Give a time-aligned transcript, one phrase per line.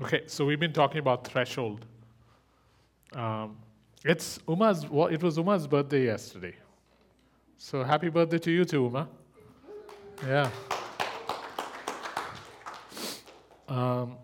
[0.00, 1.84] Okay, so we've been talking about threshold.
[3.14, 3.56] Um,
[4.04, 4.88] it's Uma's.
[4.88, 6.54] Well, it was Uma's birthday yesterday.
[7.56, 9.08] So happy birthday to you too, Uma.
[10.24, 10.50] Yeah.
[13.66, 14.14] Um,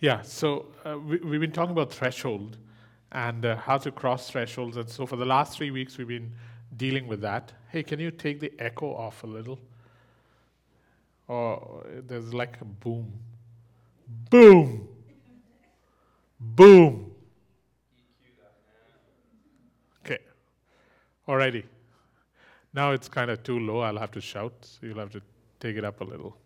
[0.00, 0.22] yeah.
[0.22, 2.56] So uh, we, we've been talking about threshold
[3.12, 6.32] and uh, how to cross thresholds, and so for the last three weeks we've been
[6.78, 7.52] dealing with that.
[7.68, 9.58] Hey, can you take the echo off a little?
[11.28, 13.12] Or there's like a boom.
[14.30, 14.88] Boom.
[16.40, 17.10] Boom.
[20.04, 20.18] Okay.
[21.28, 21.64] Alrighty.
[22.74, 23.80] Now it's kind of too low.
[23.80, 25.22] I'll have to shout, so you'll have to
[25.60, 26.36] take it up a little.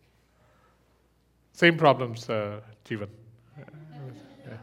[1.52, 3.09] Same problems, uh, Jeevan.
[3.57, 4.55] Yeah.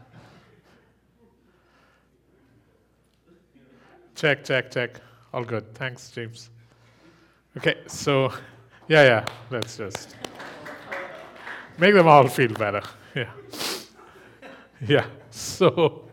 [4.14, 5.00] Check, check, check.
[5.32, 5.74] All good.
[5.74, 6.50] Thanks, James.
[7.56, 8.32] Okay, so,
[8.88, 10.14] yeah, yeah, let's just
[11.78, 12.82] make them all feel better.
[13.14, 13.30] Yeah.
[14.86, 15.06] Yeah.
[15.30, 16.08] So,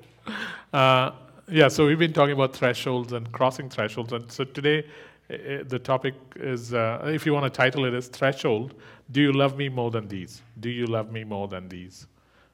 [0.74, 1.12] uh,
[1.48, 4.14] yeah, so we've been talking about thresholds and crossing thresholds.
[4.14, 4.86] And so today,
[5.30, 8.74] uh, the topic is uh, if you want to title it as Threshold,
[9.12, 10.42] Do You Love Me More Than These?
[10.60, 12.08] Do you love me more than these?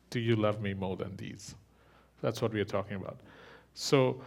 [0.09, 1.55] Do you love me more than these?
[2.21, 3.19] That's what we are talking about.
[3.73, 4.21] So,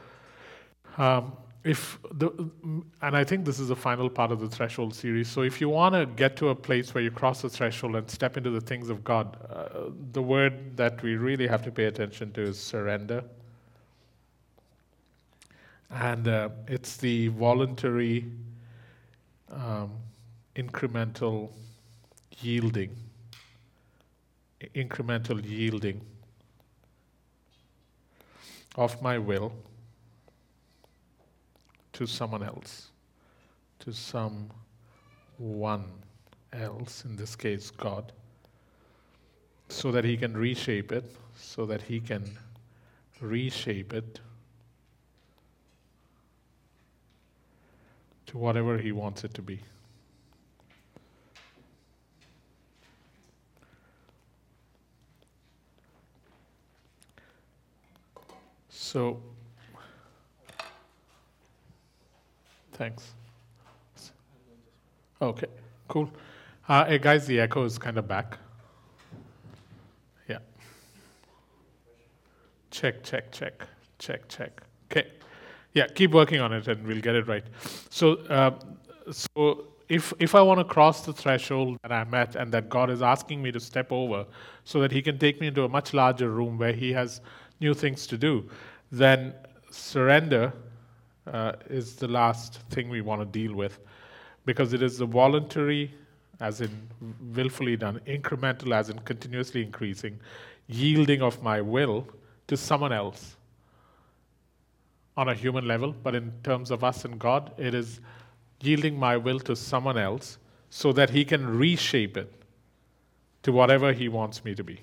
[0.99, 2.31] um, if the
[3.03, 5.29] and I think this is the final part of the threshold series.
[5.29, 8.11] So if you want to get to a place where you cross the threshold and
[8.11, 11.85] step into the things of God, uh, the word that we really have to pay
[11.85, 13.23] attention to is surrender.
[15.91, 18.25] And uh, it's the voluntary,
[19.51, 19.91] um,
[20.57, 21.51] incremental
[22.41, 22.97] yielding,
[24.75, 26.01] incremental yielding
[28.77, 29.53] of my will
[32.01, 32.89] to someone else,
[33.79, 34.49] to someone
[36.51, 38.11] else, in this case, God,
[39.69, 41.05] so that He can reshape it,
[41.37, 42.39] so that He can
[43.21, 44.19] reshape it
[48.29, 49.61] to whatever He wants it to be.
[58.71, 59.21] So,
[62.81, 63.13] Thanks.
[65.21, 65.49] Okay,
[65.87, 66.11] cool.
[66.67, 68.39] Uh, hey guys, the echo is kind of back.
[70.27, 70.39] Yeah.
[72.71, 73.67] Check, check, check,
[73.99, 74.63] check, check.
[74.91, 75.09] Okay.
[75.75, 77.45] Yeah, keep working on it and we'll get it right.
[77.91, 78.59] So, uh,
[79.11, 82.89] so if if I want to cross the threshold that I'm at and that God
[82.89, 84.25] is asking me to step over,
[84.65, 87.21] so that He can take me into a much larger room where He has
[87.61, 88.49] new things to do,
[88.91, 89.35] then
[89.71, 90.55] surrender
[91.27, 93.79] uh, is the last thing we want to deal with
[94.47, 95.93] because it is the voluntary,
[96.41, 96.89] as in
[97.35, 100.19] willfully done, incremental, as in continuously increasing,
[100.67, 102.07] yielding of my will
[102.47, 103.37] to someone else
[105.17, 108.01] on a human level, but in terms of us and God, it is
[108.61, 110.39] yielding my will to someone else
[110.71, 112.33] so that He can reshape it
[113.43, 114.81] to whatever He wants me to be.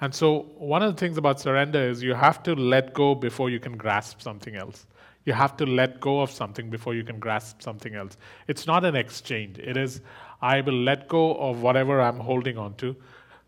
[0.00, 3.50] And so, one of the things about surrender is you have to let go before
[3.50, 4.86] you can grasp something else.
[5.24, 8.16] You have to let go of something before you can grasp something else.
[8.46, 9.58] It's not an exchange.
[9.58, 10.00] It is,
[10.40, 12.96] I will let go of whatever I'm holding on to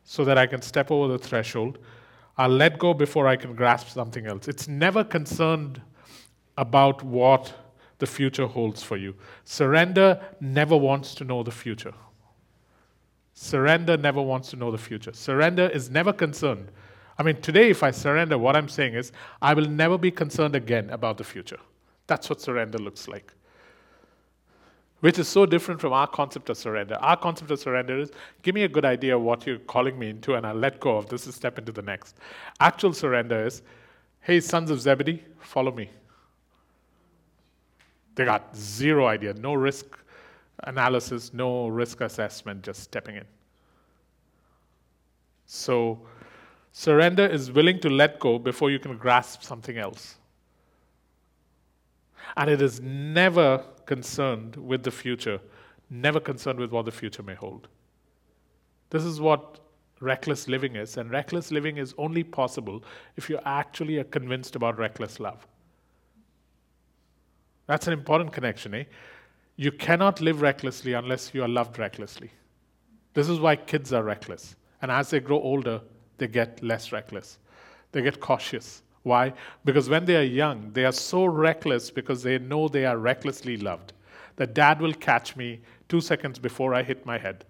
[0.05, 1.79] so that I can step over the threshold.
[2.37, 4.49] I'll let go before I can grasp something else.
[4.49, 5.81] It's never concerned
[6.59, 7.53] about what
[7.99, 9.15] the future holds for you.
[9.45, 11.95] Surrender never wants to know the future.
[13.43, 15.15] Surrender never wants to know the future.
[15.15, 16.71] Surrender is never concerned.
[17.17, 20.55] I mean, today, if I surrender, what I'm saying is, I will never be concerned
[20.55, 21.57] again about the future.
[22.07, 23.33] That's what surrender looks like.
[25.01, 26.97] Which is so different from our concept of surrender.
[26.97, 28.11] Our concept of surrender is
[28.43, 30.99] give me a good idea of what you're calling me into, and I'll let go
[30.99, 32.19] of this and step into the next.
[32.61, 33.63] Actual surrender is
[34.21, 35.89] hey, sons of Zebedee, follow me.
[38.17, 39.97] They got zero idea, no risk
[40.65, 43.25] analysis, no risk assessment, just stepping in.
[45.47, 46.01] So,
[46.73, 50.17] surrender is willing to let go before you can grasp something else.
[52.37, 55.41] And it is never concerned with the future,
[55.89, 57.69] never concerned with what the future may hold.
[58.91, 59.59] This is what
[60.01, 62.83] reckless living is, and reckless living is only possible
[63.17, 65.47] if you actually are convinced about reckless love.
[67.67, 68.85] That's an important connection, eh?
[69.61, 72.31] You cannot live recklessly unless you are loved recklessly.
[73.13, 74.57] This is why kids are reckless.
[74.81, 75.83] And as they grow older,
[76.17, 77.37] they get less reckless.
[77.93, 78.81] They get cautious.
[79.03, 79.35] Why?
[79.67, 83.59] Because when they are young, they are so reckless because they know they are recklessly
[83.59, 83.93] loved.
[84.37, 85.61] That dad will catch me
[85.91, 87.45] two seconds before I hit my head.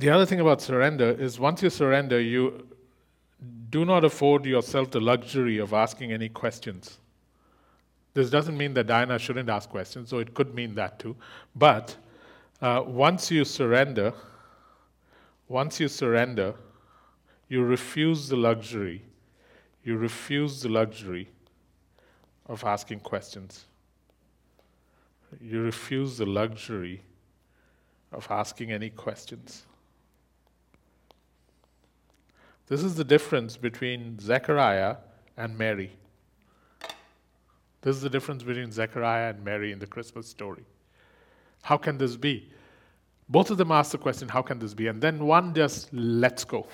[0.00, 2.66] The other thing about surrender is once you surrender, you
[3.68, 6.98] do not afford yourself the luxury of asking any questions.
[8.14, 11.16] This doesn't mean that Diana shouldn't ask questions, so it could mean that too.
[11.54, 11.96] But
[12.62, 14.14] uh, once you surrender,
[15.48, 16.54] once you surrender,
[17.48, 19.02] you refuse the luxury,
[19.84, 21.28] you refuse the luxury
[22.46, 23.66] of asking questions.
[25.40, 27.02] You refuse the luxury
[28.12, 29.66] of asking any questions.
[32.70, 34.98] This is the difference between Zechariah
[35.36, 35.90] and Mary.
[37.82, 40.62] This is the difference between Zechariah and Mary in the Christmas story.
[41.62, 42.48] How can this be?
[43.28, 44.86] Both of them ask the question, How can this be?
[44.86, 46.68] And then one just lets go,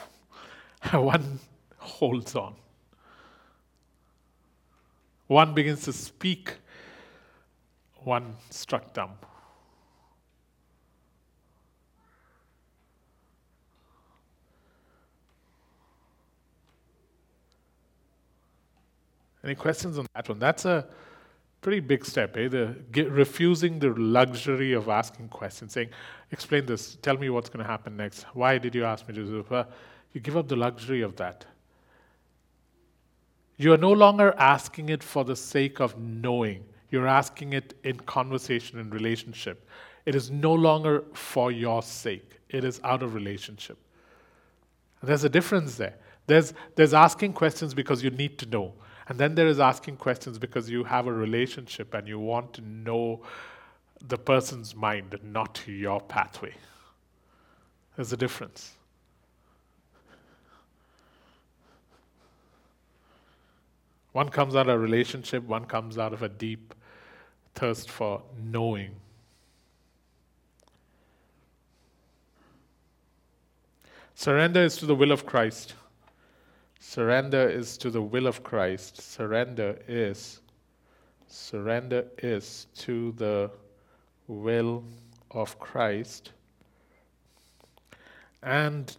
[0.92, 1.40] one
[1.78, 2.56] holds on.
[5.28, 6.56] One begins to speak,
[8.04, 9.12] one struck dumb.
[19.46, 20.40] Any questions on that one?
[20.40, 20.86] That's a
[21.60, 22.48] pretty big step, eh?
[22.48, 25.90] The get, refusing the luxury of asking questions, saying,
[26.32, 26.96] "Explain this.
[26.96, 28.24] Tell me what's going to happen next.
[28.34, 29.68] Why did you ask me to do?" Well,
[30.12, 31.46] you give up the luxury of that.
[33.56, 36.64] You are no longer asking it for the sake of knowing.
[36.90, 39.68] You're asking it in conversation and relationship.
[40.06, 42.40] It is no longer for your sake.
[42.48, 43.78] It is out of relationship.
[45.02, 45.94] There's a difference there.
[46.26, 48.74] There's, there's asking questions because you need to know.
[49.08, 52.60] And then there is asking questions because you have a relationship and you want to
[52.60, 53.22] know
[54.04, 56.54] the person's mind, not your pathway.
[57.94, 58.72] There's a difference.
[64.12, 66.74] One comes out of a relationship, one comes out of a deep
[67.54, 68.92] thirst for knowing.
[74.14, 75.74] Surrender is to the will of Christ.
[76.88, 79.02] Surrender is to the will of Christ.
[79.02, 80.40] Surrender is
[81.26, 83.50] surrender is to the
[84.28, 84.84] will
[85.32, 86.30] of Christ
[88.40, 88.96] and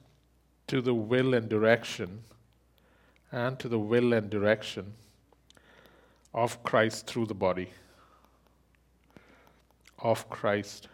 [0.68, 2.24] to the will and direction
[3.32, 4.94] and to the will and direction
[6.34, 7.70] of Christ through the body.
[10.00, 10.90] Of Christ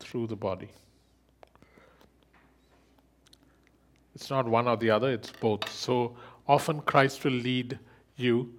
[0.00, 0.68] through the body.
[4.16, 5.70] It's not one or the other, it's both.
[5.70, 6.16] So
[6.48, 7.78] often Christ will lead
[8.16, 8.50] you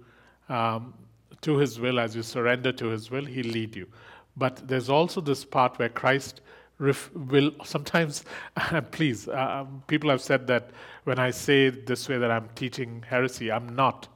[0.48, 0.94] um,
[1.40, 3.88] to his will as you surrender to his will, he'll lead you.
[4.36, 6.42] But there's also this part where Christ
[6.78, 8.24] ref- will sometimes,
[8.92, 10.70] please, uh, people have said that
[11.02, 14.06] when I say this way that I'm teaching heresy, I'm not.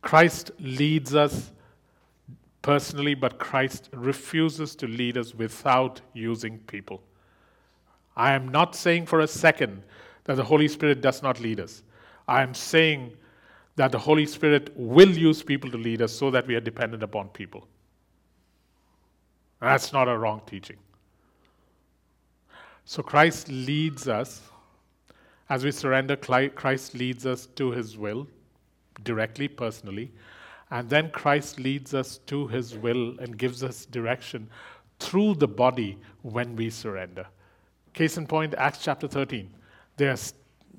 [0.00, 1.52] Christ leads us
[2.62, 7.02] personally, but Christ refuses to lead us without using people.
[8.16, 9.82] I am not saying for a second
[10.24, 11.82] that the Holy Spirit does not lead us.
[12.26, 13.12] I am saying
[13.76, 17.02] that the Holy Spirit will use people to lead us so that we are dependent
[17.02, 17.66] upon people.
[19.60, 20.76] That's not a wrong teaching.
[22.84, 24.42] So Christ leads us,
[25.48, 28.26] as we surrender, Christ leads us to his will
[29.02, 30.12] directly, personally.
[30.70, 34.48] And then Christ leads us to his will and gives us direction
[34.98, 37.26] through the body when we surrender.
[37.92, 39.50] Case in point, Acts chapter 13.
[39.96, 40.16] They're,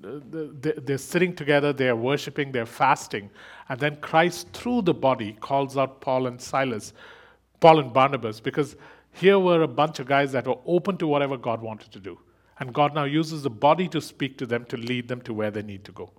[0.02, 3.30] they're sitting together, they're worshiping, they're fasting.
[3.70, 6.94] And then Christ, through the body, calls out Paul and Silas,
[7.60, 8.76] Paul and Barnabas, because
[9.12, 12.20] here were a bunch of guys that were open to whatever God wanted to do.
[12.60, 15.52] And God now uses the body to speak to them to lead them to where
[15.52, 16.12] they need to go.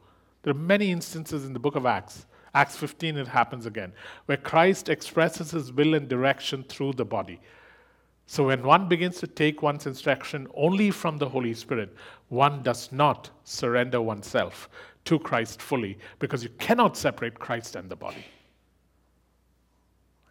[0.43, 2.27] There are many instances in the book of Acts.
[2.55, 3.93] Acts 15, it happens again,
[4.27, 7.41] where Christ expresses his will and direction through the body.
[8.27, 11.95] So when one begins to take one's instruction only from the Holy Spirit,
[12.29, 14.69] one does not surrender oneself
[15.05, 18.25] to Christ fully because you cannot separate Christ and the body.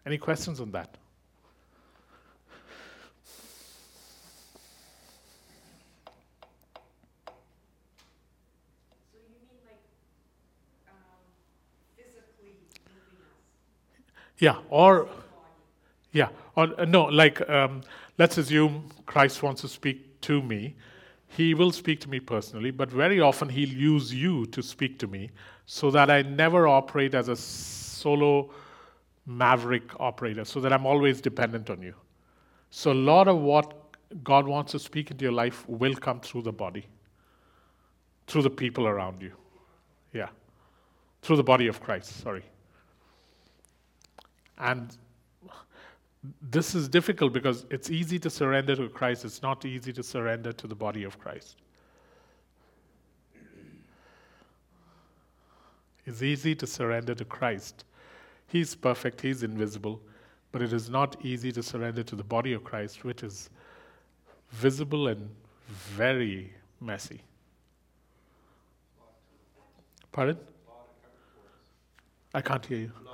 [0.04, 0.98] Any questions on that?
[14.38, 15.08] Yeah, or
[16.12, 17.82] yeah, or uh, no, like um,
[18.18, 20.74] let's assume Christ wants to speak to me.
[21.28, 25.06] He will speak to me personally, but very often he'll use you to speak to
[25.06, 25.30] me
[25.66, 28.50] so that I never operate as a solo
[29.26, 31.94] maverick operator, so that I'm always dependent on you.
[32.70, 33.74] So, a lot of what
[34.22, 36.86] God wants to speak into your life will come through the body,
[38.26, 39.32] through the people around you.
[40.12, 40.28] Yeah.
[41.22, 42.44] Through the body of Christ, sorry.
[44.58, 44.96] And
[46.40, 50.52] this is difficult because it's easy to surrender to Christ, it's not easy to surrender
[50.52, 51.56] to the body of Christ.
[56.06, 57.84] It's easy to surrender to Christ.
[58.46, 60.00] He's perfect, He's invisible,
[60.52, 63.50] but it is not easy to surrender to the body of Christ, which is
[64.50, 65.28] visible and
[65.68, 67.22] very messy.
[70.12, 70.38] Pardon?
[72.32, 73.05] I can't hear you.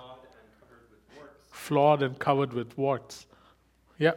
[1.62, 3.26] Flawed and covered with warts.
[3.97, 4.14] Yeah.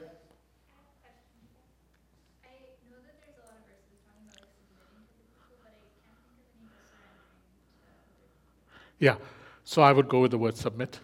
[8.98, 9.18] Yeah.
[9.64, 11.00] So I would go with the word submit.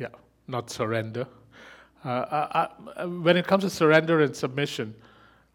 [0.00, 0.08] Yeah.
[0.48, 1.28] Not surrender.
[2.04, 4.92] Uh, I, I, when it comes to surrender and submission,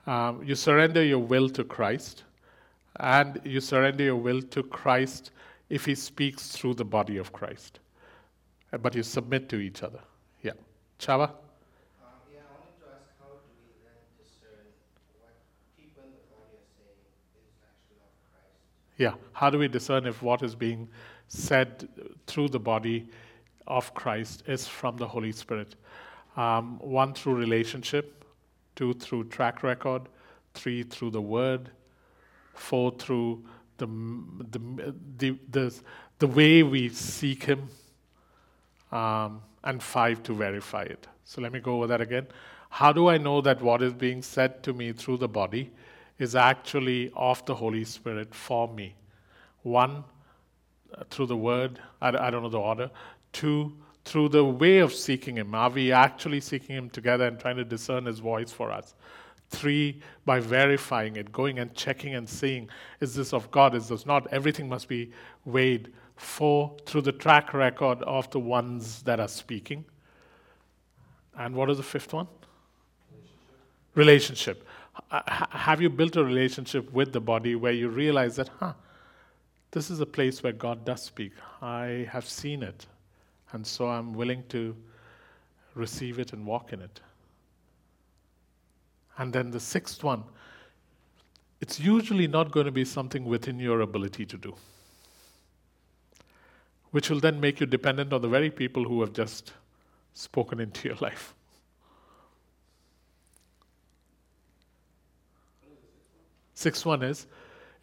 [0.06, 2.24] um, you surrender your will to Christ,
[3.02, 5.32] and you surrender your will to Christ
[5.68, 7.82] if He speaks through the body of Christ.
[8.72, 10.00] But you submit to each other.
[10.42, 10.52] Yeah.
[11.00, 11.30] Chava?
[11.30, 11.38] Um,
[12.34, 14.66] yeah, I wanted to ask how do we discern
[15.22, 15.34] what
[15.78, 17.00] people in the body are saying
[17.38, 18.58] is actually of Christ?
[18.98, 19.14] Yeah.
[19.32, 20.90] How do we discern if what is being
[21.30, 21.88] said
[22.26, 23.08] through the body
[23.68, 25.76] of Christ is from the Holy Spirit?
[26.36, 28.26] Um, one through relationship,
[28.76, 30.04] two through track record,
[30.54, 31.70] three through the word,
[32.54, 33.44] four through
[33.78, 33.88] the,
[34.52, 35.82] the, the, the,
[36.20, 37.70] the way we seek Him,
[38.91, 41.08] um, and five to verify it.
[41.24, 42.27] So let me go over that again.
[42.70, 45.72] How do I know that what is being said to me through the body
[46.20, 48.96] is actually of the Holy Spirit for me?
[49.63, 50.03] One,
[50.94, 52.91] uh, through the word, I, I don't know the order.
[53.34, 53.74] Two,
[54.06, 55.53] through the way of seeking Him.
[55.53, 58.96] Are we actually seeking Him together and trying to discern His voice for us?
[59.50, 64.06] Three, by verifying it, going and checking and seeing, is this of God, is this
[64.06, 64.27] not?
[64.32, 65.12] Everything must be
[65.46, 65.94] weighed.
[66.18, 69.86] Four, through the track record of the ones that are speaking.
[71.38, 72.28] And what is the fifth one?
[73.96, 73.96] Relationship.
[73.96, 74.68] relationship.
[75.52, 78.74] Have you built a relationship with the body where you realize that, huh,
[79.72, 81.34] this is a place where God does speak?
[81.62, 82.88] I have seen it.
[83.52, 84.76] And so I'm willing to
[85.76, 87.00] receive it and walk in it.
[89.20, 90.24] And then the sixth one,
[91.62, 94.56] it's usually not going to be something within your ability to do,
[96.98, 99.54] which will then make you dependent on the very people who have just
[100.16, 101.36] spoken into your life.
[106.56, 107.27] Sixth one is,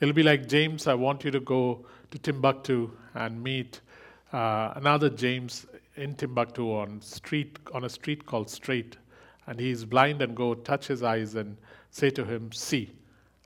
[0.00, 3.82] it'll be like James, I want you to go to Timbuktu and meet
[4.32, 8.96] uh, another James in Timbuktu on street on a street called Straight,
[9.46, 11.56] and he's blind and go touch his eyes and
[11.92, 12.90] say to him, "See."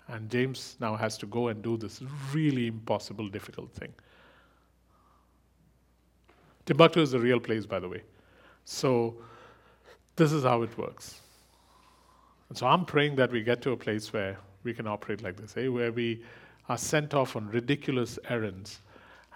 [0.06, 2.00] And James now has to go and do this
[2.32, 3.92] really impossible, difficult thing.
[6.68, 8.02] Timbuktu is a real place, by the way.
[8.64, 9.16] So
[10.16, 11.20] this is how it works.
[12.48, 15.36] And so I'm praying that we get to a place where we can operate like
[15.36, 15.68] this, eh?
[15.68, 16.22] where we
[16.68, 18.80] are sent off on ridiculous errands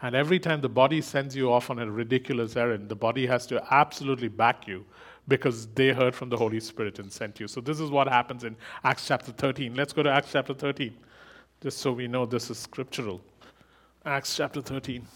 [0.03, 3.47] and every time the body sends you off on a ridiculous errand, the body has
[3.47, 4.85] to absolutely back you
[5.29, 7.47] because they heard from the Holy Spirit and sent you.
[7.47, 9.77] So this is what happens in Acts chapter 13.
[9.77, 10.93] Let's go to Acts chapter 13,
[11.63, 13.21] just so we know this is scriptural.
[14.05, 15.07] Acts chapter 13.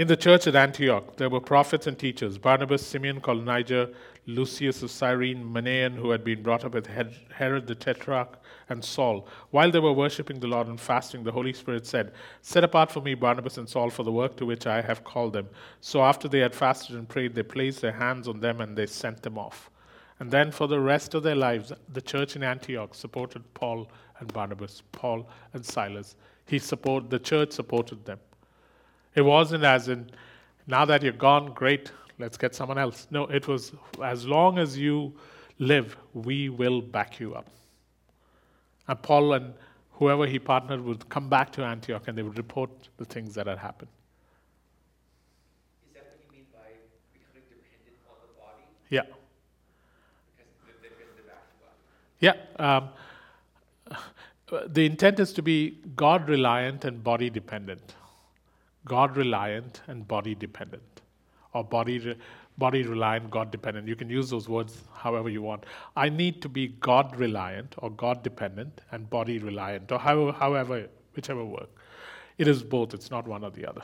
[0.00, 3.90] In the church at Antioch, there were prophets and teachers Barnabas, Simeon called Niger,
[4.24, 8.38] Lucius of Cyrene, Manaen, who had been brought up with Herod the Tetrarch,
[8.70, 9.28] and Saul.
[9.50, 13.02] While they were worshipping the Lord and fasting, the Holy Spirit said, Set apart for
[13.02, 15.50] me Barnabas and Saul for the work to which I have called them.
[15.82, 18.86] So after they had fasted and prayed, they placed their hands on them and they
[18.86, 19.68] sent them off.
[20.18, 23.86] And then for the rest of their lives, the church in Antioch supported Paul
[24.18, 26.16] and Barnabas, Paul and Silas.
[26.46, 28.18] He support, the church supported them.
[29.14, 30.10] It wasn't as in,
[30.66, 33.06] now that you're gone, great, let's get someone else.
[33.10, 35.12] No, it was as long as you
[35.58, 37.48] live, we will back you up.
[38.88, 39.54] And Paul and
[39.92, 43.46] whoever he partnered would come back to Antioch and they would report the things that
[43.46, 43.90] had happened.
[45.88, 46.70] Is that what you mean by
[47.12, 48.64] becoming dependent on the body?
[48.88, 49.02] Yeah.
[52.20, 52.36] Yeah.
[52.58, 52.88] Um,
[54.72, 57.94] the intent is to be God reliant and body dependent.
[58.84, 61.02] God reliant and body dependent
[61.52, 62.16] or body,
[62.58, 63.88] body reliant, God dependent.
[63.88, 65.64] You can use those words however you want.
[65.96, 70.88] I need to be God reliant or God dependent and body reliant or however, however
[71.14, 71.68] whichever work.
[72.38, 73.82] It is both, it's not one or the other.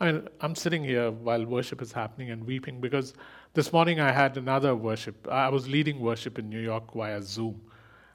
[0.00, 3.14] I mean, I'm sitting here while worship is happening and weeping because
[3.54, 5.28] this morning I had another worship.
[5.30, 7.60] I was leading worship in New York via Zoom.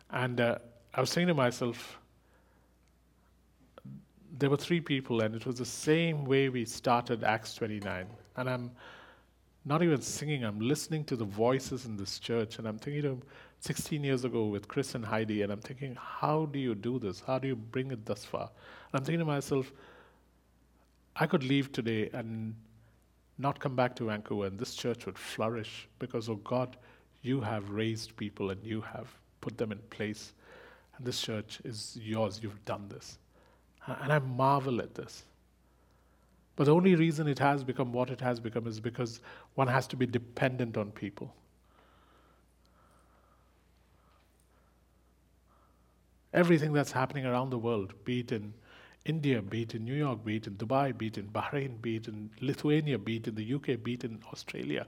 [0.09, 0.57] And uh,
[0.93, 1.99] I was saying to myself,
[4.39, 8.05] there were three people, and it was the same way we started Acts 29.
[8.35, 8.71] And I'm
[9.65, 13.23] not even singing, I'm listening to the voices in this church, and I'm thinking of
[13.59, 17.21] 16 years ago with Chris and Heidi, and I'm thinking, how do you do this?
[17.25, 18.49] How do you bring it thus far?
[18.91, 19.71] And I'm thinking to myself,
[21.15, 22.55] I could leave today and
[23.39, 26.77] not come back to Vancouver, and this church would flourish because, oh God,
[27.23, 29.07] you have raised people and you have
[29.41, 30.33] put them in place.
[30.97, 32.39] And this church is yours.
[32.41, 33.17] You've done this.
[33.87, 35.23] And I marvel at this.
[36.57, 39.21] But the only reason it has become what it has become is because
[39.55, 41.33] one has to be dependent on people.
[46.33, 48.53] Everything that's happening around the world, be it in
[49.05, 51.95] India, be it in New York, be it in Dubai, be it in Bahrain, be
[51.95, 54.85] it in Lithuania, be it in the UK, be it in Australia,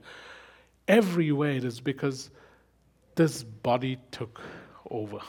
[0.88, 2.30] everywhere it is because
[3.14, 4.40] this body took
[4.90, 5.20] over.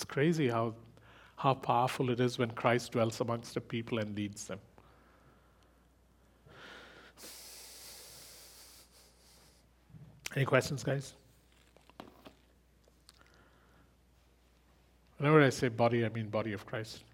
[0.00, 0.72] It's crazy how,
[1.36, 4.58] how powerful it is when Christ dwells amongst the people and leads them.
[10.34, 11.12] Any questions, guys?
[15.18, 17.04] Whenever I say body, I mean body of Christ.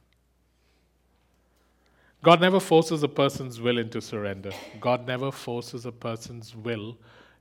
[2.23, 4.52] God never forces a person's will into surrender.
[4.81, 6.97] God never forces a person's will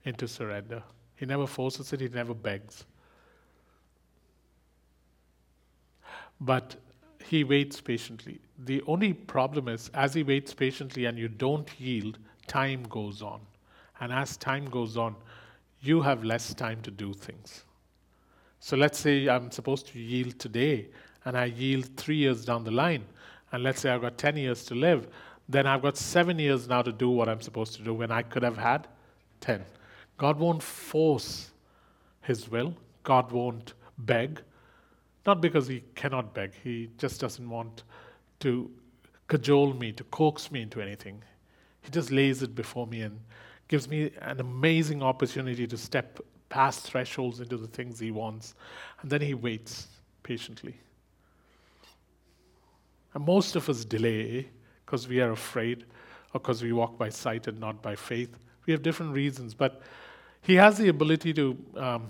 [0.06, 0.82] into surrender.
[1.16, 2.84] He never forces it, he never begs.
[6.42, 6.76] But
[7.24, 8.40] he waits patiently.
[8.60, 13.42] The only problem is, as he waits patiently and you don't yield, time goes on.
[14.00, 15.16] And as time goes on,
[15.82, 17.64] you have less time to do things.
[18.60, 20.88] So let's say I'm supposed to yield today,
[21.26, 23.04] and I yield three years down the line,
[23.52, 25.08] and let's say I've got 10 years to live,
[25.48, 28.24] then I've got seven years now to do what I'm supposed to do when I
[28.24, 28.88] could have had
[29.42, 29.64] 10.
[30.18, 31.52] God won't force
[32.22, 32.74] his will,
[33.04, 34.42] God won't beg,
[35.26, 37.84] not because he cannot beg, he just doesn't want
[38.42, 38.70] to
[39.28, 41.22] cajole me, to coax me into anything.
[41.82, 43.20] He just lays it before me and
[43.68, 46.20] gives me an amazing opportunity to step
[46.50, 48.54] past thresholds into the things he wants.
[49.02, 49.88] And then he waits
[50.24, 50.76] patiently.
[53.14, 54.50] And most of us delay
[54.86, 55.86] because we are afraid
[56.34, 58.38] or because we walk by sight and not by faith.
[58.66, 59.82] We have different reasons, but
[60.42, 62.08] he has the ability to um,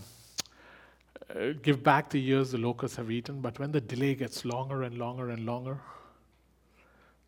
[1.29, 4.83] uh, give back the years the locusts have eaten, but when the delay gets longer
[4.83, 5.79] and longer and longer,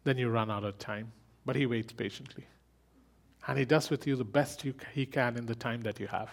[0.04, 1.12] then you run out of time.
[1.46, 2.46] But He waits patiently.
[3.48, 6.08] And He does with you the best you, He can in the time that you
[6.08, 6.30] have.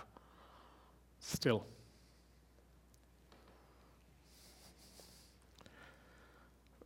[1.20, 1.64] Still.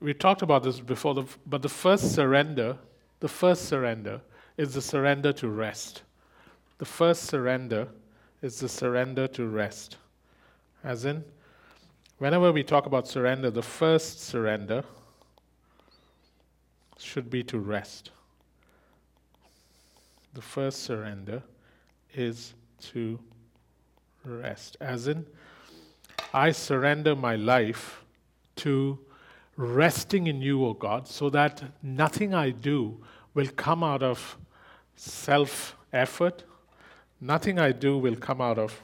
[0.01, 2.79] We talked about this before, the, but the first surrender,
[3.19, 4.21] the first surrender
[4.57, 6.03] is the surrender to rest.
[6.79, 7.89] The first surrender
[8.43, 9.97] is the surrender to rest.
[10.85, 11.25] As in,
[12.19, 14.85] whenever we talk about surrender, the first surrender
[16.99, 18.11] should be to rest.
[20.35, 21.43] The first surrender
[22.15, 22.55] is
[22.93, 23.19] to
[24.25, 24.77] rest.
[24.81, 25.27] As in,
[26.33, 28.05] I surrender my life
[28.57, 28.99] to
[29.57, 33.03] resting in you, O God, so that nothing I do
[33.35, 34.37] will come out of
[34.97, 36.45] self effort,
[37.21, 38.81] nothing I do will come out of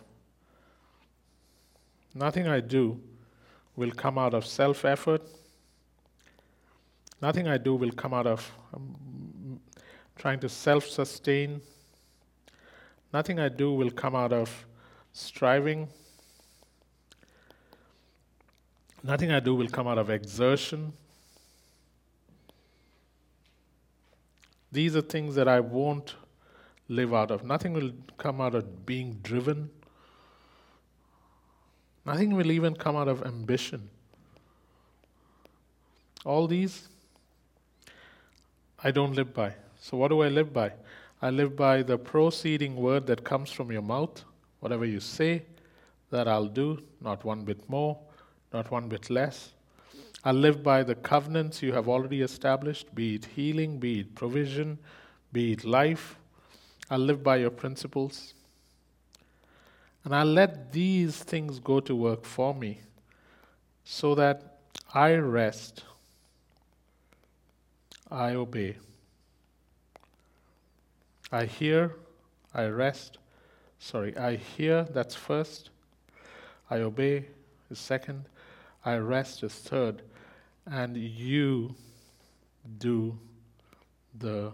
[2.15, 3.01] Nothing I do
[3.75, 5.23] will come out of self effort.
[7.21, 9.61] Nothing I do will come out of um,
[10.17, 11.61] trying to self sustain.
[13.13, 14.67] Nothing I do will come out of
[15.13, 15.89] striving.
[19.03, 20.93] Nothing I do will come out of exertion.
[24.73, 26.15] These are things that I won't
[26.89, 27.45] live out of.
[27.45, 29.71] Nothing will come out of being driven.
[32.07, 33.89] Nothing will even come out of ambition.
[36.25, 36.89] All these,
[38.83, 39.55] I don't live by.
[39.81, 40.73] So, what do I live by?
[41.21, 44.25] I live by the proceeding word that comes from your mouth.
[44.61, 45.43] Whatever you say,
[46.11, 47.99] that I'll do, not one bit more,
[48.53, 49.53] not one bit less.
[50.25, 54.79] I live by the covenants you have already established, be it healing, be it provision,
[55.33, 56.17] be it life.
[56.89, 58.35] I live by your principles.
[60.05, 62.81] And I let these things go to work for me
[63.85, 64.59] so that
[64.93, 65.85] I rest,
[68.11, 68.77] I obey.
[71.33, 71.97] I hear,
[72.55, 73.19] I rest.
[73.79, 75.71] Sorry, I hear, that's first.
[76.71, 77.27] I obey
[77.71, 78.25] is second.
[78.85, 80.03] I rest is third.
[80.67, 81.75] And you
[82.79, 83.19] do
[84.19, 84.53] the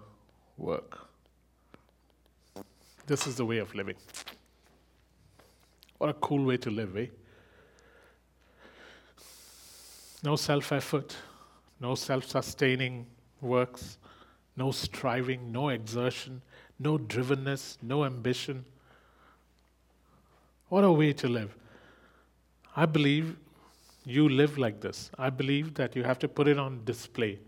[0.56, 1.06] work.
[3.06, 3.96] This is the way of living.
[6.00, 7.08] What a cool way to live, eh?
[10.22, 11.14] No self effort,
[11.78, 13.04] no self sustaining
[13.42, 13.98] works,
[14.56, 16.40] no striving, no exertion,
[16.78, 18.64] no drivenness, no ambition.
[20.70, 21.54] What a way to live.
[22.74, 23.36] I believe
[24.06, 25.10] you live like this.
[25.18, 27.38] I believe that you have to put it on display.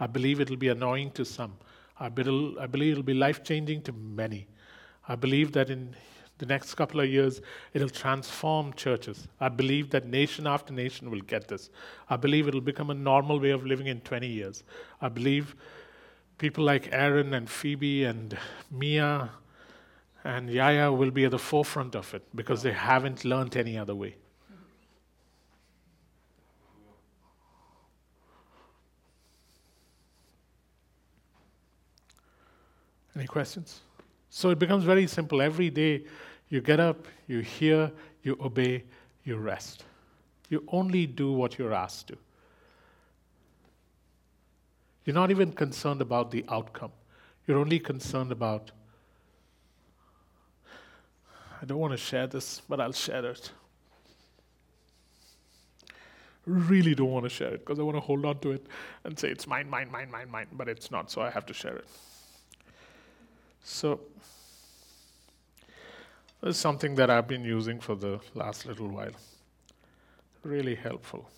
[0.00, 1.58] I believe it'll be annoying to some.
[2.00, 4.46] I, believe it'll be life changing to many.
[5.06, 5.94] I believe that in
[6.38, 7.40] the next couple of years,
[7.74, 9.26] it'll transform churches.
[9.40, 11.70] I believe that nation after nation will get this.
[12.08, 14.62] I believe it'll become a normal way of living in 20 years.
[15.00, 15.56] I believe
[16.38, 18.38] people like Aaron and Phoebe and
[18.70, 19.30] Mia
[20.24, 23.94] and Yaya will be at the forefront of it because they haven't learned any other
[23.94, 24.14] way.
[33.16, 33.80] Any questions?
[34.30, 35.42] So it becomes very simple.
[35.42, 36.04] Every day
[36.50, 37.90] you get up, you hear,
[38.22, 38.84] you obey,
[39.24, 39.84] you rest.
[40.48, 42.16] You only do what you're asked to.
[45.04, 46.92] You're not even concerned about the outcome.
[47.46, 48.70] You're only concerned about.
[51.60, 53.50] I don't want to share this, but I'll share it.
[56.46, 58.66] Really don't want to share it because I want to hold on to it
[59.04, 61.54] and say it's mine, mine, mine, mine, mine, but it's not, so I have to
[61.54, 61.88] share it.
[63.62, 64.00] So,
[66.42, 69.12] is something that I've been using for the last little while.
[70.42, 71.28] Really helpful.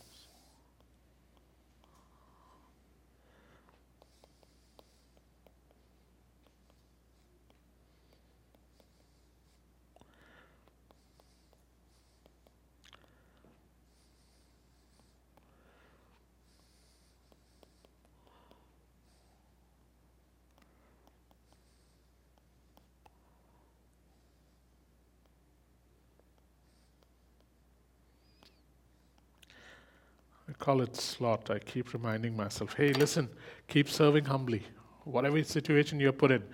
[30.61, 31.51] Call it slot.
[31.51, 33.29] I keep reminding myself, hey, listen,
[33.67, 34.63] keep serving humbly.
[35.05, 36.45] Whatever situation you're put in,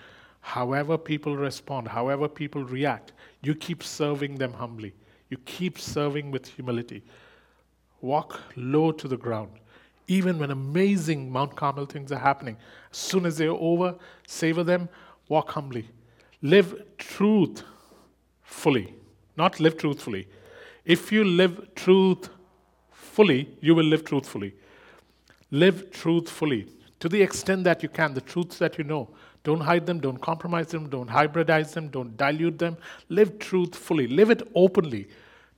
[0.40, 4.94] however people respond, however people react, you keep serving them humbly.
[5.28, 7.02] You keep serving with humility.
[8.00, 9.50] Walk low to the ground.
[10.06, 12.56] Even when amazing Mount Carmel things are happening,
[12.92, 13.96] as soon as they're over,
[14.28, 14.88] savor them,
[15.28, 15.88] walk humbly.
[16.42, 17.64] Live truth
[18.42, 18.94] fully,
[19.36, 20.28] not live truthfully.
[20.84, 22.28] If you live truth
[23.16, 24.52] fully, you will live truthfully.
[25.50, 26.66] Live truthfully
[27.00, 29.08] to the extent that you can, the truths that you know.
[29.42, 32.76] Don't hide them, don't compromise them, don't hybridize them, don't dilute them.
[33.08, 35.06] Live truthfully, live it openly.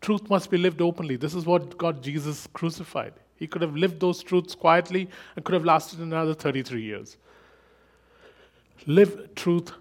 [0.01, 1.17] Truth must be lived openly.
[1.17, 3.15] This is what God Jesus crucified.
[3.37, 7.17] He could have lived those truths quietly and could have lasted another 33 years.
[8.87, 9.73] Live truth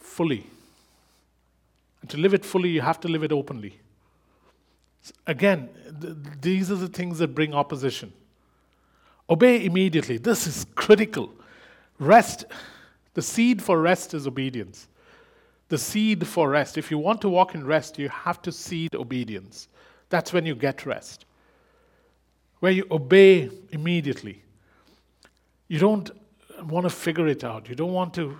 [0.00, 0.46] fully.
[2.00, 3.78] And to live it fully, you have to live it openly.
[5.26, 5.68] Again,
[6.00, 8.12] th- these are the things that bring opposition.
[9.28, 10.18] Obey immediately.
[10.18, 11.30] This is critical.
[11.98, 12.44] Rest,
[13.14, 14.88] the seed for rest is obedience.
[15.68, 16.76] The seed for rest.
[16.76, 19.68] If you want to walk in rest, you have to seed obedience.
[20.10, 21.24] That's when you get rest.
[22.60, 24.42] Where you obey immediately.
[25.68, 26.10] You don't
[26.64, 27.68] want to figure it out.
[27.68, 28.38] You don't want to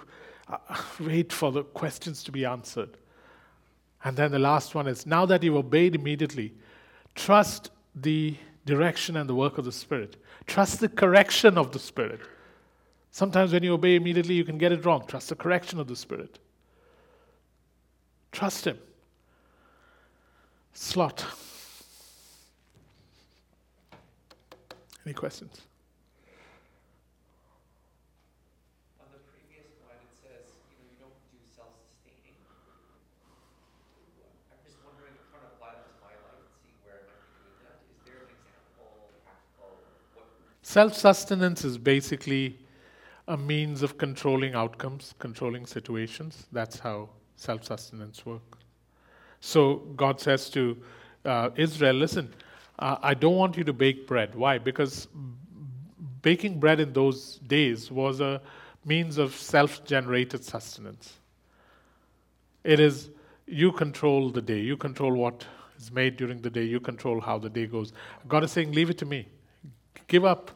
[0.49, 0.59] uh,
[1.01, 2.99] wait for the questions to be answered.
[4.05, 6.55] And then the last one is now that you've obeyed immediately,
[7.15, 10.17] trust the direction and the work of the Spirit.
[10.47, 12.21] Trust the correction of the Spirit.
[13.11, 15.05] Sometimes when you obey immediately, you can get it wrong.
[15.07, 16.39] Trust the correction of the Spirit.
[18.33, 18.79] Trust Him.
[20.73, 21.25] Slot.
[25.05, 25.61] Any questions?
[40.63, 42.57] Self sustenance is basically
[43.29, 46.47] a means of controlling outcomes, controlling situations.
[46.53, 48.59] That's how self sustenance works.
[49.41, 50.77] So God says to
[51.25, 52.33] uh, Israel, listen,
[52.79, 54.35] uh, I don't want you to bake bread.
[54.35, 54.59] Why?
[54.59, 55.09] Because
[56.23, 58.41] baking bread in those days was a
[58.85, 61.15] means of self generated sustenance.
[62.65, 63.11] It is
[63.47, 65.45] you control the day, you control what
[65.79, 67.93] is made during the day, you control how the day goes.
[68.29, 69.27] God is saying, leave it to me.
[70.07, 70.51] Give up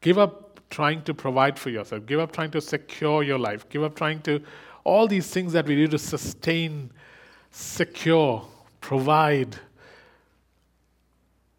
[0.00, 2.06] Give up trying to provide for yourself.
[2.06, 3.68] Give up trying to secure your life.
[3.68, 4.42] Give up trying to,
[4.84, 6.90] all these things that we do to sustain,
[7.50, 8.46] secure,
[8.80, 9.56] provide.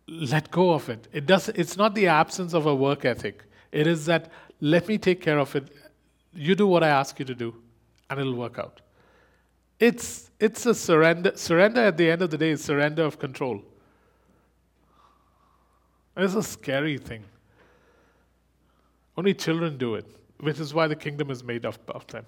[0.07, 1.07] Let go of it.
[1.13, 3.43] it does, it's not the absence of a work ethic.
[3.71, 5.69] It is that, let me take care of it.
[6.33, 7.55] You do what I ask you to do,
[8.09, 8.81] and it'll work out.
[9.79, 11.33] It's, it's a surrender.
[11.35, 13.63] Surrender at the end of the day is surrender of control.
[16.17, 17.23] It's a scary thing.
[19.17, 20.05] Only children do it,
[20.39, 22.25] which is why the kingdom is made up of them.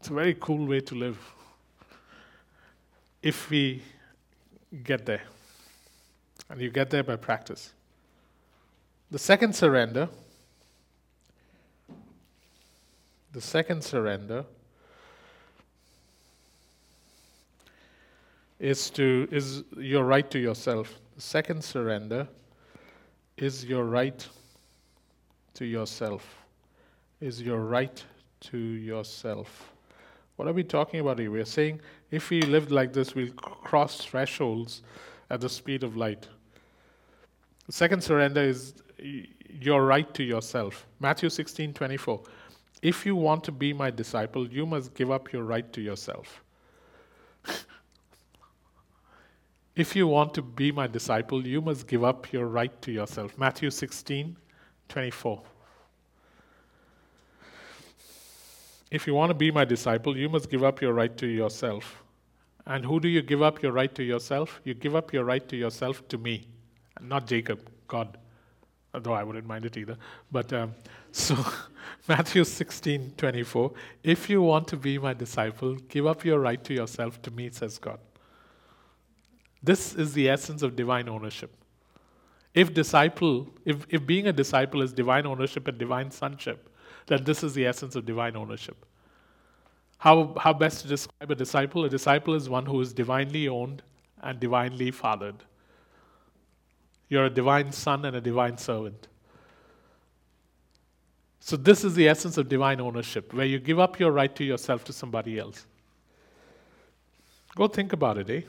[0.00, 1.18] It's a very cool way to live
[3.22, 3.82] if we
[4.84, 5.22] get there.
[6.48, 7.72] And you get there by practice.
[9.10, 10.08] The second surrender,
[13.32, 14.44] the second surrender
[18.58, 20.98] is to is your right to yourself.
[21.16, 22.28] The second surrender
[23.36, 24.26] is your right
[25.54, 26.44] to yourself.
[27.20, 28.04] Is your right
[28.40, 29.72] to yourself.
[30.36, 31.30] What are we talking about here?
[31.30, 34.82] We're saying if we lived like this, we'll cross thresholds
[35.30, 36.28] at the speed of light.
[37.66, 38.74] The second surrender is
[39.50, 40.86] your right to yourself.
[41.00, 42.22] Matthew 16 24.
[42.82, 46.42] If you want to be my disciple, you must give up your right to yourself.
[49.78, 53.38] If you want to be my disciple, you must give up your right to yourself.
[53.38, 54.36] Matthew 16
[54.88, 55.42] 24.
[58.90, 62.02] If you want to be my disciple, you must give up your right to yourself.
[62.66, 64.60] And who do you give up your right to yourself?
[64.64, 66.48] You give up your right to yourself to me,
[67.00, 68.18] not Jacob, God.
[68.92, 69.96] Although I wouldn't mind it either.
[70.32, 70.74] But um,
[71.12, 71.36] so,
[72.08, 73.72] Matthew 16 24.
[74.02, 77.50] If you want to be my disciple, give up your right to yourself to me,
[77.50, 78.00] says God.
[79.62, 81.54] This is the essence of divine ownership.
[82.54, 86.68] If disciple, if, if being a disciple is divine ownership and divine sonship,
[87.06, 88.84] then this is the essence of divine ownership.
[89.98, 91.84] How, how best to describe a disciple?
[91.84, 93.82] A disciple is one who is divinely owned
[94.22, 95.36] and divinely fathered.
[97.08, 99.08] You're a divine son and a divine servant.
[101.40, 104.44] So, this is the essence of divine ownership, where you give up your right to
[104.44, 105.64] yourself to somebody else.
[107.56, 108.42] Go think about it, eh?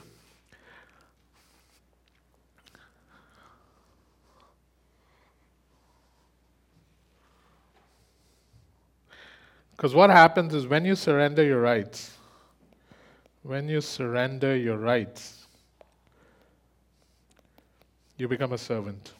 [9.79, 12.17] Because what happens is when you surrender your rights,
[13.43, 15.45] when you surrender your rights,
[18.17, 19.13] you become a servant.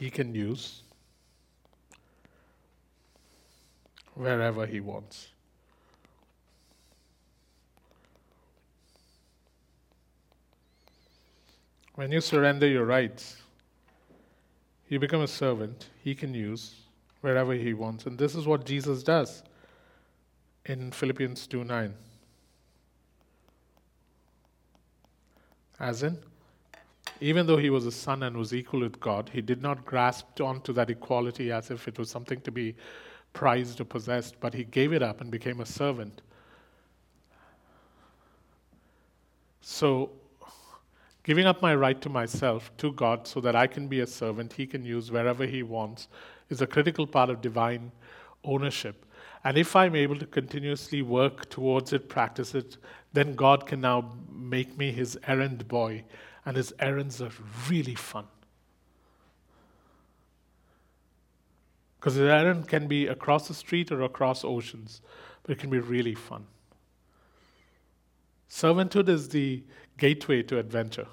[0.00, 0.82] He can use
[4.14, 5.28] wherever he wants.
[11.94, 13.36] When you surrender your rights,
[14.88, 16.74] you become a servant he can use
[17.20, 18.06] wherever he wants.
[18.06, 19.42] And this is what Jesus does
[20.66, 21.94] in Philippians 2 9.
[25.80, 26.18] As in,
[27.20, 30.40] even though he was a son and was equal with God, he did not grasp
[30.40, 32.74] onto that equality as if it was something to be
[33.32, 36.22] prized or possessed, but he gave it up and became a servant.
[39.60, 40.10] So
[41.24, 44.52] Giving up my right to myself to God so that I can be a servant
[44.52, 46.06] He can use wherever He wants
[46.50, 47.90] is a critical part of divine
[48.44, 49.06] ownership.
[49.42, 52.76] And if I'm able to continuously work towards it, practice it,
[53.14, 56.04] then God can now make me His errand boy.
[56.44, 57.32] And His errands are
[57.70, 58.26] really fun.
[61.98, 65.00] Because His errand can be across the street or across oceans,
[65.42, 66.44] but it can be really fun.
[68.50, 69.62] Servanthood is the
[69.98, 71.06] gateway to adventure.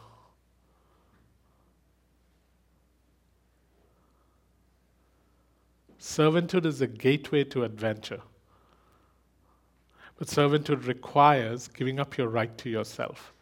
[5.99, 8.21] Servanthood is a gateway to adventure.
[10.17, 13.33] But servanthood requires giving up your right to yourself.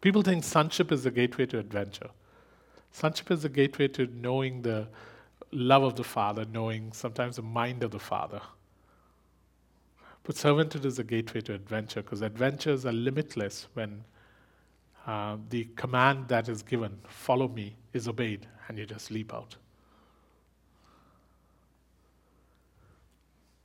[0.00, 2.10] People think sonship is the gateway to adventure.
[2.92, 4.86] Sonship is the gateway to knowing the
[5.50, 8.40] love of the Father, knowing sometimes the mind of the Father.
[10.26, 14.02] But servanthood is a gateway to adventure because adventures are limitless when
[15.06, 19.54] uh, the command that is given, follow me, is obeyed and you just leap out.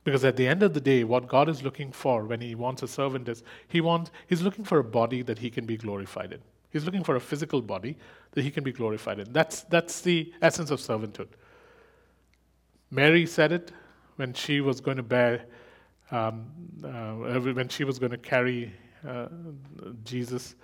[0.04, 2.84] Because at the end of the day, what God is looking for when He wants
[2.84, 6.32] a servant is He wants He's looking for a body that He can be glorified
[6.32, 6.40] in.
[6.70, 7.96] He's looking for a physical body
[8.32, 9.32] that He can be glorified in.
[9.32, 11.28] That's that's the essence of servanthood.
[12.88, 13.72] Mary said it
[14.14, 15.46] when she was going to bear
[16.12, 16.44] um,
[16.84, 18.72] uh, when she was going to carry
[19.06, 19.26] uh,
[20.04, 20.54] Jesus.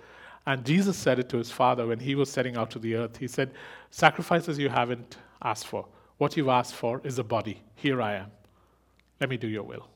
[0.45, 3.17] And Jesus said it to his father when he was setting out to the earth.
[3.17, 3.51] He said,
[3.89, 5.85] Sacrifices you haven't asked for.
[6.17, 7.61] What you've asked for is a body.
[7.75, 8.31] Here I am.
[9.19, 9.87] Let me do your will.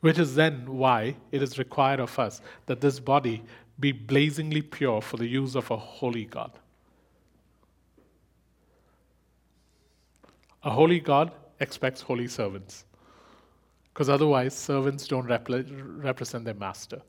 [0.00, 3.42] Which is then why it is required of us that this body
[3.78, 6.52] be blazingly pure for the use of a holy God.
[10.62, 12.84] A holy God expects holy servants.
[13.94, 17.00] Because otherwise, servants don't repre- represent their master.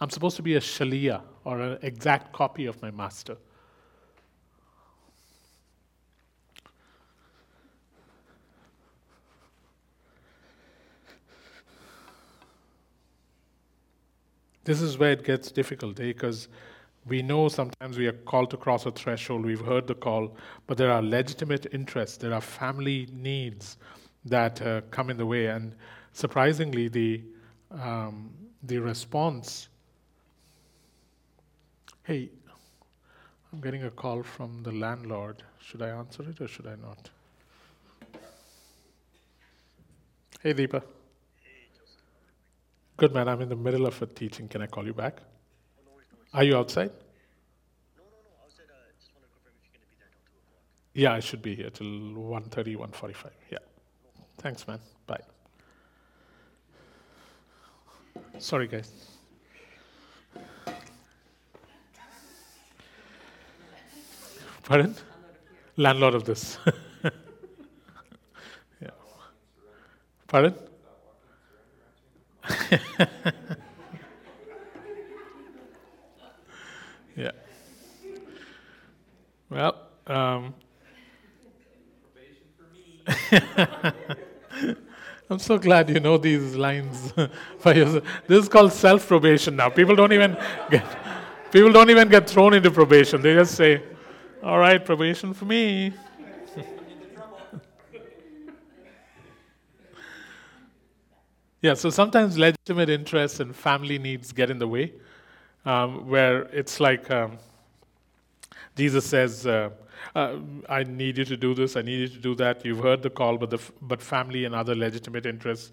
[0.00, 3.36] I'm supposed to be a shalia or an exact copy of my master.
[14.64, 16.56] This is where it gets difficult because eh?
[17.06, 20.76] we know sometimes we are called to cross a threshold, we've heard the call, but
[20.76, 23.76] there are legitimate interests, there are family needs
[24.24, 25.46] that uh, come in the way.
[25.46, 25.74] And
[26.12, 27.22] surprisingly, the,
[27.70, 28.30] um,
[28.62, 29.68] the response
[32.04, 32.28] hey,
[33.52, 35.42] I'm getting a call from the landlord.
[35.60, 37.10] Should I answer it or should I not?
[40.42, 40.82] Hey, Deepa.
[42.96, 44.46] Good man, I'm in the middle of a teaching.
[44.46, 45.18] Can I call you back?
[46.32, 46.90] Are you outside?
[47.96, 48.44] No, no, no.
[48.44, 48.66] Outside,
[48.98, 50.62] just want to confirm if you're going to be there till 2 o'clock.
[50.92, 53.30] Yeah, I should be here till 1.30, 1.45.
[53.50, 53.58] Yeah.
[54.44, 54.78] Thanks, man.
[55.06, 55.20] Bye.
[58.38, 58.90] Sorry, guys.
[64.64, 64.94] Pardon?
[65.78, 66.58] Landlord of this.
[68.82, 68.90] yeah.
[70.26, 70.54] Pardon?
[77.16, 77.30] yeah.
[79.48, 79.74] Well,
[80.06, 80.54] um,
[85.30, 87.12] I'm so glad you know these lines
[87.58, 88.04] for yourself.
[88.26, 89.70] This is called self probation now.
[89.70, 90.36] People don't even
[90.70, 90.84] get
[91.50, 93.22] people don't even get thrown into probation.
[93.22, 93.82] They just say,
[94.42, 95.94] "All right, probation for me."
[101.62, 101.72] yeah.
[101.72, 104.92] So sometimes legitimate interests and family needs get in the way,
[105.64, 107.38] um, where it's like um,
[108.76, 109.46] Jesus says.
[109.46, 109.70] Uh,
[110.14, 110.36] uh,
[110.68, 112.64] I need you to do this, I need you to do that.
[112.64, 115.72] You've heard the call, but, the but family and other legitimate interests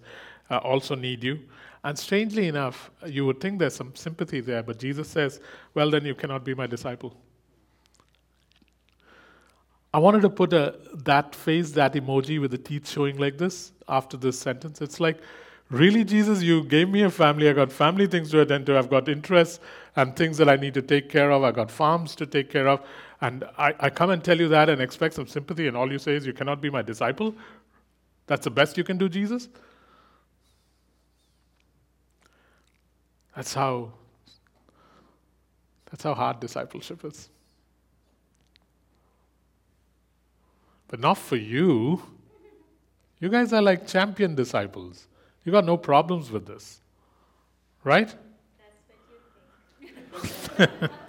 [0.50, 1.40] uh, also need you.
[1.84, 5.40] And strangely enough, you would think there's some sympathy there, but Jesus says,
[5.74, 7.14] Well, then you cannot be my disciple.
[9.94, 13.72] I wanted to put a, that face, that emoji with the teeth showing like this
[13.88, 14.80] after this sentence.
[14.80, 15.20] It's like,
[15.72, 17.48] Really, Jesus, you gave me a family.
[17.48, 18.76] I got family things to attend to.
[18.76, 19.58] I've got interests
[19.96, 21.44] and things that I need to take care of.
[21.44, 22.82] I've got farms to take care of.
[23.22, 25.98] And I, I come and tell you that and expect some sympathy, and all you
[25.98, 27.34] say is, You cannot be my disciple?
[28.26, 29.48] That's the best you can do, Jesus?
[33.36, 33.92] That's how
[35.90, 37.28] that's how hard discipleship is.
[40.88, 42.02] But not for you.
[43.20, 45.06] You guys are like champion disciples.
[45.44, 46.80] You got no problems with this.
[47.84, 48.14] Right?
[49.78, 50.88] That's what you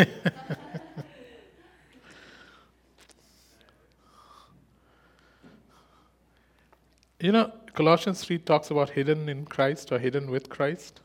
[7.32, 11.00] know, Colossians 3 talks about hidden in Christ or hidden with Christ.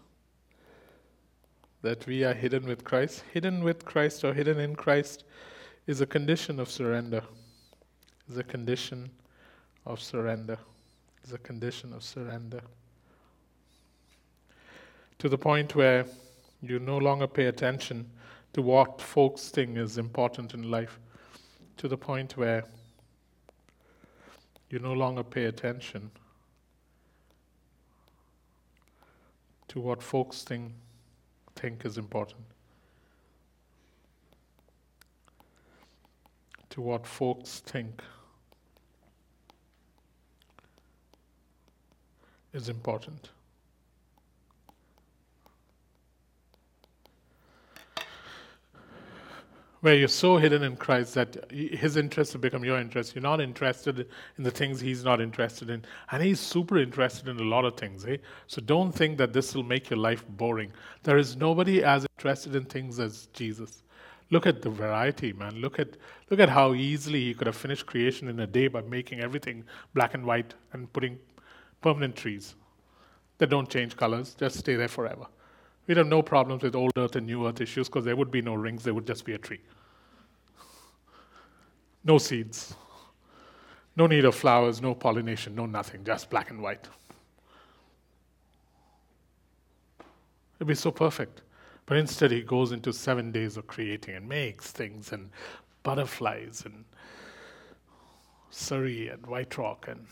[1.82, 3.24] That we are hidden with Christ.
[3.34, 5.24] Hidden with Christ or hidden in Christ
[5.88, 7.22] is a condition of surrender.
[8.30, 9.10] Is a condition
[9.86, 10.58] of surrender.
[11.24, 12.62] Is a condition of surrender.
[15.20, 16.06] To the point where
[16.62, 18.10] you no longer pay attention
[18.56, 20.98] to what folks think is important in life.
[21.76, 22.64] To the point where
[24.70, 26.10] you no longer pay attention
[29.68, 30.72] to what folks think,
[31.58, 32.46] think is important.
[36.70, 38.02] To what folks think
[42.54, 43.32] is important.
[49.86, 53.14] Where you're so hidden in Christ that his interests have become your interests.
[53.14, 55.86] You're not interested in the things he's not interested in.
[56.10, 58.04] And he's super interested in a lot of things.
[58.04, 58.18] Eh?
[58.48, 60.72] So don't think that this will make your life boring.
[61.04, 63.84] There is nobody as interested in things as Jesus.
[64.32, 65.58] Look at the variety, man.
[65.58, 65.98] Look at,
[66.32, 69.66] look at how easily he could have finished creation in a day by making everything
[69.94, 71.20] black and white and putting
[71.82, 72.56] permanent trees
[73.38, 75.28] that don't change colors, just stay there forever.
[75.86, 78.42] We'd have no problems with old earth and new earth issues because there would be
[78.42, 79.60] no rings, there would just be a tree.
[82.06, 82.76] No seeds.
[83.98, 86.86] No need of flowers, no pollination, no nothing, just black and white.
[90.58, 91.42] It'd be so perfect.
[91.86, 95.30] But instead, he goes into seven days of creating and makes things and
[95.84, 96.86] butterflies and
[98.50, 100.06] Surrey and White Rock and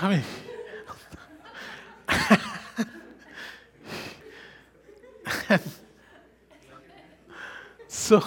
[0.00, 0.22] I mean,
[7.88, 8.22] so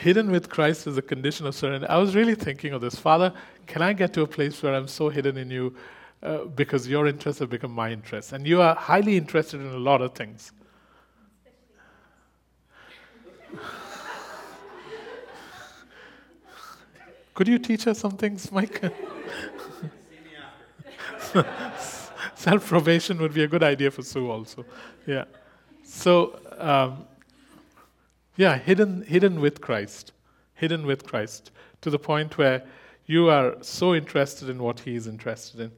[0.00, 1.86] hidden with Christ is a condition of surrender.
[1.90, 2.94] I was really thinking of this.
[2.94, 3.34] Father,
[3.66, 5.74] can I get to a place where I'm so hidden in you
[6.22, 8.32] uh, because your interests have become my interests?
[8.32, 10.52] And you are highly interested in a lot of things.
[17.34, 18.82] Could you teach us some things, Mike?
[22.34, 24.64] Self probation would be a good idea for Sue, also.
[25.06, 25.26] Yeah.
[25.82, 27.06] So, um,
[28.40, 30.12] yeah, hidden, hidden with Christ,
[30.54, 31.50] hidden with Christ,
[31.82, 32.62] to the point where
[33.04, 35.70] you are so interested in what He is interested in.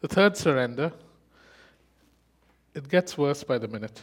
[0.00, 0.90] The third surrender,
[2.74, 4.02] it gets worse by the minute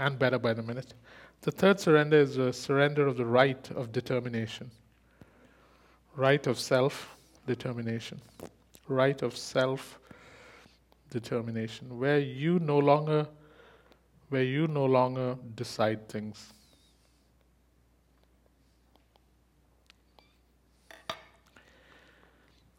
[0.00, 0.94] and better by the minute.
[1.42, 4.72] The third surrender is a surrender of the right of determination,
[6.16, 7.16] right of self
[7.46, 8.20] determination,
[8.88, 10.00] right of self
[11.10, 13.28] determination, where you no longer
[14.28, 16.52] where you no longer decide things.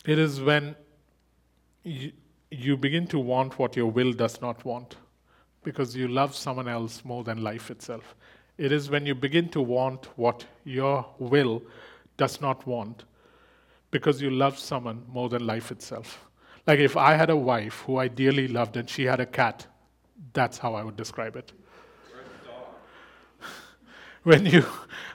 [0.09, 0.75] It is when
[1.83, 2.13] you,
[2.49, 4.95] you begin to want what your will does not want
[5.63, 8.15] because you love someone else more than life itself.
[8.57, 11.61] It is when you begin to want what your will
[12.17, 13.03] does not want
[13.91, 16.27] because you love someone more than life itself.
[16.65, 19.67] Like if I had a wife who I dearly loved and she had a cat,
[20.33, 21.51] that's how I would describe it.
[24.23, 24.65] when you,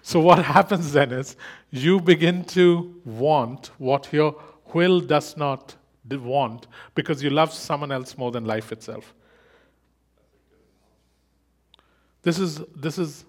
[0.02, 1.34] so what happens then is
[1.72, 4.40] you begin to want what your
[4.74, 5.76] will does not
[6.10, 9.14] want because you love someone else more than life itself.
[12.22, 13.24] This is, this is,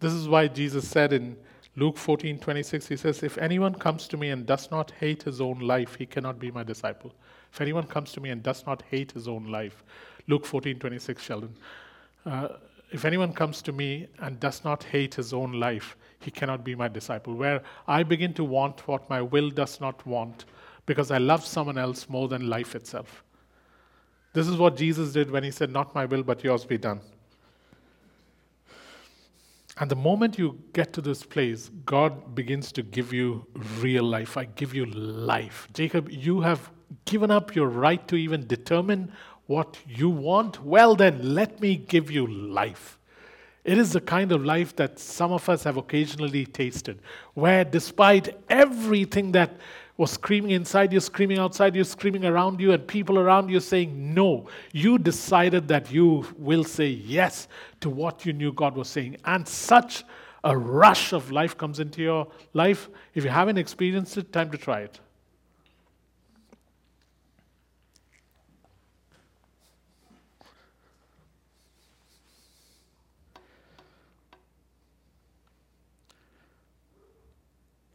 [0.00, 1.36] this is why Jesus said in
[1.76, 5.40] Luke 14 26, he says, If anyone comes to me and does not hate his
[5.40, 7.12] own life, he cannot be my disciple.
[7.52, 9.82] If anyone comes to me and does not hate his own life,
[10.28, 11.54] Luke 14 26, Sheldon.
[12.26, 12.48] Uh,
[12.90, 16.74] if anyone comes to me and does not hate his own life, he cannot be
[16.74, 17.34] my disciple.
[17.34, 20.44] Where I begin to want what my will does not want
[20.86, 23.24] because I love someone else more than life itself.
[24.32, 27.00] This is what Jesus did when he said, Not my will, but yours be done.
[29.78, 33.46] And the moment you get to this place, God begins to give you
[33.80, 34.36] real life.
[34.36, 35.68] I give you life.
[35.72, 36.70] Jacob, you have
[37.06, 39.12] given up your right to even determine
[39.46, 40.62] what you want.
[40.62, 42.98] Well, then, let me give you life.
[43.64, 47.00] It is the kind of life that some of us have occasionally tasted,
[47.34, 49.56] where despite everything that
[49.96, 54.14] was screaming inside you, screaming outside you, screaming around you, and people around you saying
[54.14, 54.48] no.
[54.72, 57.48] You decided that you will say yes
[57.80, 59.18] to what you knew God was saying.
[59.24, 60.04] And such
[60.44, 62.88] a rush of life comes into your life.
[63.14, 64.98] If you haven't experienced it, time to try it.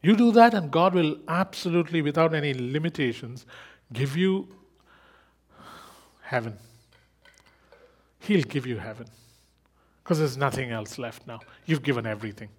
[0.01, 3.45] You do that, and God will absolutely, without any limitations,
[3.93, 4.47] give you
[6.21, 6.57] heaven.
[8.19, 9.07] He'll give you heaven
[10.03, 11.39] because there's nothing else left now.
[11.65, 12.49] You've given everything.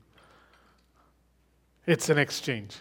[1.87, 2.77] It's an exchange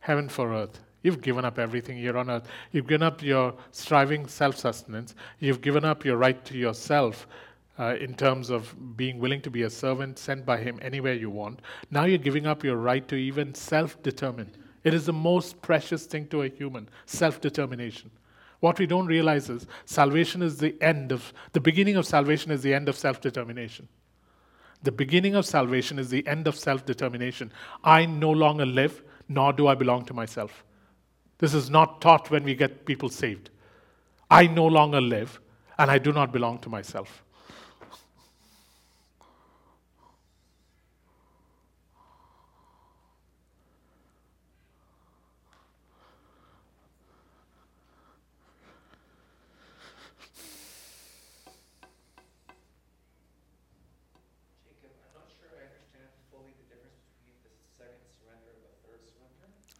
[0.00, 0.78] heaven for earth.
[1.02, 2.48] You've given up everything here on earth.
[2.72, 5.14] You've given up your striving self sustenance.
[5.38, 7.26] You've given up your right to yourself
[7.78, 11.30] uh, in terms of being willing to be a servant sent by Him anywhere you
[11.30, 11.60] want.
[11.90, 14.50] Now you're giving up your right to even self determine.
[14.84, 18.10] It is the most precious thing to a human self determination.
[18.60, 22.62] What we don't realize is salvation is the end of, the beginning of salvation is
[22.62, 23.88] the end of self determination.
[24.82, 27.52] The beginning of salvation is the end of self determination.
[27.84, 30.64] I no longer live, nor do I belong to myself.
[31.38, 33.50] This is not taught when we get people saved.
[34.30, 35.40] I no longer live,
[35.78, 37.24] and I do not belong to myself.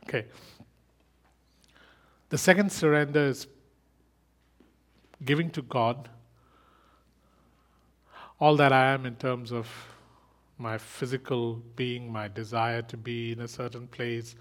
[0.07, 0.25] Okay.
[2.29, 3.49] The second surrender is
[5.25, 6.09] giving to God
[8.39, 9.69] all that I am in terms of
[10.59, 14.37] my physical being, my desire to be in a certain place,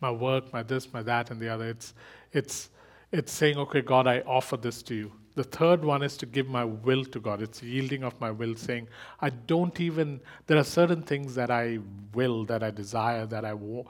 [0.00, 1.68] my work, my this, my that, and the other.
[1.68, 1.92] It's,
[2.32, 2.70] it's,
[3.12, 5.12] it's saying, okay, God, I offer this to you.
[5.36, 7.40] The third one is to give my will to God.
[7.40, 8.88] It's yielding of my will, saying,
[9.20, 11.78] I don't even, there are certain things that I
[12.14, 13.86] will, that I desire, that I want.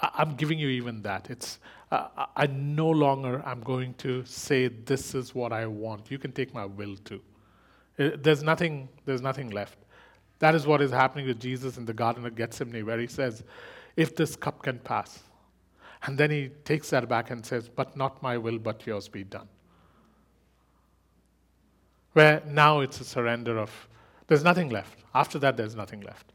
[0.00, 1.28] I'm giving you even that.
[1.28, 1.58] It's,
[1.92, 6.10] uh, I no longer I'm going to say, this is what I want.
[6.10, 7.20] You can take my will too.
[7.98, 9.76] Uh, there's nothing, there's nothing left.
[10.38, 13.44] That is what is happening with Jesus in the Garden of Gethsemane, where he says,
[13.96, 15.24] if this cup can pass.
[16.04, 19.24] And then he takes that back and says, But not my will, but yours be
[19.24, 19.48] done.
[22.12, 23.70] Where now it's a surrender of,
[24.26, 24.98] there's nothing left.
[25.14, 26.32] After that, there's nothing left.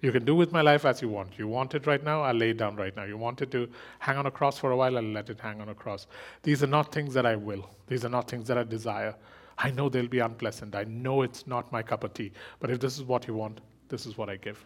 [0.00, 1.38] You can do with my life as you want.
[1.38, 3.04] You want it right now, I'll lay it down right now.
[3.04, 3.68] You want it to
[4.00, 6.08] hang on a cross for a while, I'll let it hang on a cross.
[6.42, 7.70] These are not things that I will.
[7.86, 9.14] These are not things that I desire.
[9.58, 10.74] I know they'll be unpleasant.
[10.74, 12.32] I know it's not my cup of tea.
[12.58, 14.64] But if this is what you want, this is what I give.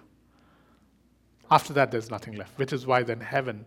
[1.51, 3.67] After that, there's nothing left, which is why then heaven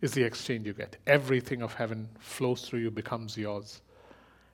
[0.00, 0.96] is the exchange you get.
[1.06, 3.82] Everything of heaven flows through you, becomes yours.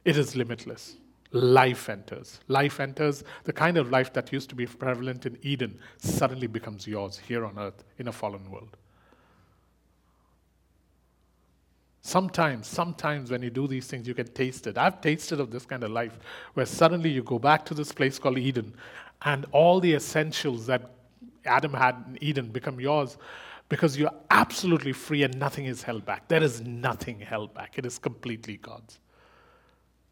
[0.04, 0.96] It is limitless.
[1.32, 2.40] Life enters.
[2.48, 3.24] Life enters.
[3.44, 7.44] The kind of life that used to be prevalent in Eden suddenly becomes yours here
[7.44, 8.76] on earth in a fallen world.
[12.02, 14.78] Sometimes, sometimes when you do these things, you can taste it.
[14.78, 16.16] I've tasted of this kind of life
[16.54, 18.72] where suddenly you go back to this place called Eden
[19.22, 20.92] and all the essentials that
[21.44, 23.18] Adam had in Eden become yours
[23.68, 26.28] because you're absolutely free and nothing is held back.
[26.28, 28.98] There is nothing held back, it is completely God's.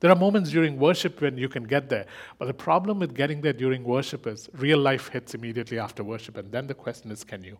[0.00, 2.06] There are moments during worship when you can get there,
[2.38, 6.36] but the problem with getting there during worship is real life hits immediately after worship,
[6.36, 7.56] and then the question is can you?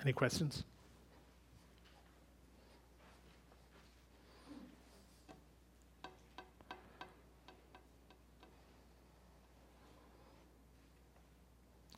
[0.00, 0.62] Any questions?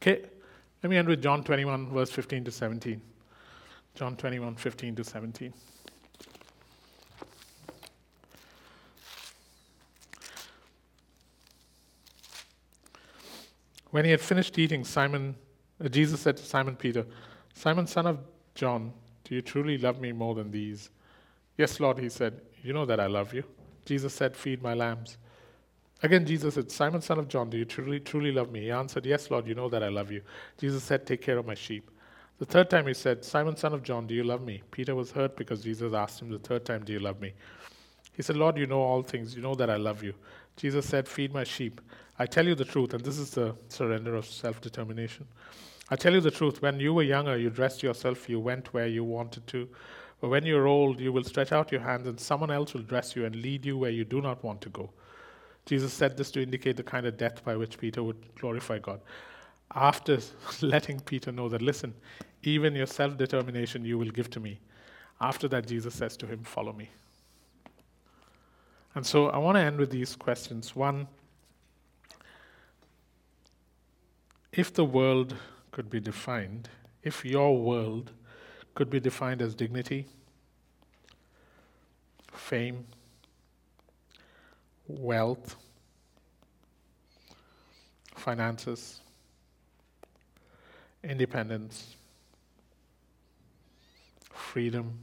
[0.02, 0.22] Okay,
[0.82, 3.02] let me end with John 21, verse 15 to 17.
[3.94, 5.52] John 21, 15 to 17.
[13.90, 15.34] When he had finished eating, Simon,
[15.84, 17.04] uh, Jesus said to Simon Peter,
[17.52, 18.20] Simon, son of
[18.54, 18.92] John,
[19.24, 20.88] do you truly love me more than these?
[21.58, 23.44] Yes, Lord, he said, You know that I love you.
[23.84, 25.18] Jesus said, Feed my lambs.
[26.02, 28.62] Again, Jesus said, Simon, son of John, do you truly, truly love me?
[28.62, 30.22] He answered, Yes, Lord, you know that I love you.
[30.58, 31.90] Jesus said, Take care of my sheep.
[32.38, 34.62] The third time he said, Simon, son of John, do you love me?
[34.70, 37.34] Peter was hurt because Jesus asked him the third time, Do you love me?
[38.14, 39.36] He said, Lord, you know all things.
[39.36, 40.14] You know that I love you.
[40.56, 41.82] Jesus said, Feed my sheep.
[42.18, 45.26] I tell you the truth, and this is the surrender of self determination.
[45.90, 48.86] I tell you the truth, when you were younger, you dressed yourself, you went where
[48.86, 49.68] you wanted to.
[50.20, 53.16] But when you're old, you will stretch out your hands, and someone else will dress
[53.16, 54.90] you and lead you where you do not want to go.
[55.66, 59.00] Jesus said this to indicate the kind of death by which Peter would glorify God.
[59.74, 60.18] After
[60.62, 61.94] letting Peter know that, listen,
[62.42, 64.58] even your self determination you will give to me.
[65.20, 66.88] After that, Jesus says to him, Follow me.
[68.94, 70.74] And so I want to end with these questions.
[70.74, 71.06] One,
[74.52, 75.36] if the world
[75.70, 76.68] could be defined,
[77.02, 78.10] if your world
[78.74, 80.06] could be defined as dignity,
[82.32, 82.86] fame,
[84.98, 85.56] wealth,
[88.16, 89.00] finances,
[91.02, 91.96] independence,
[94.32, 94.98] freedom,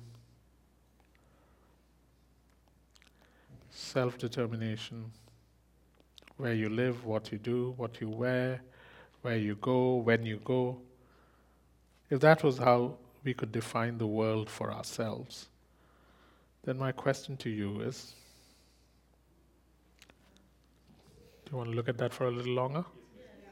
[3.72, 5.12] self determination,
[6.38, 8.62] where you live, what you do, what you wear,
[9.22, 10.80] where you go, when you go.
[12.10, 15.48] If that was how we could define the world for ourselves,
[16.64, 18.14] then my question to you is
[21.48, 22.84] do you want to look at that for a little longer?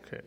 [0.06, 0.20] Okay.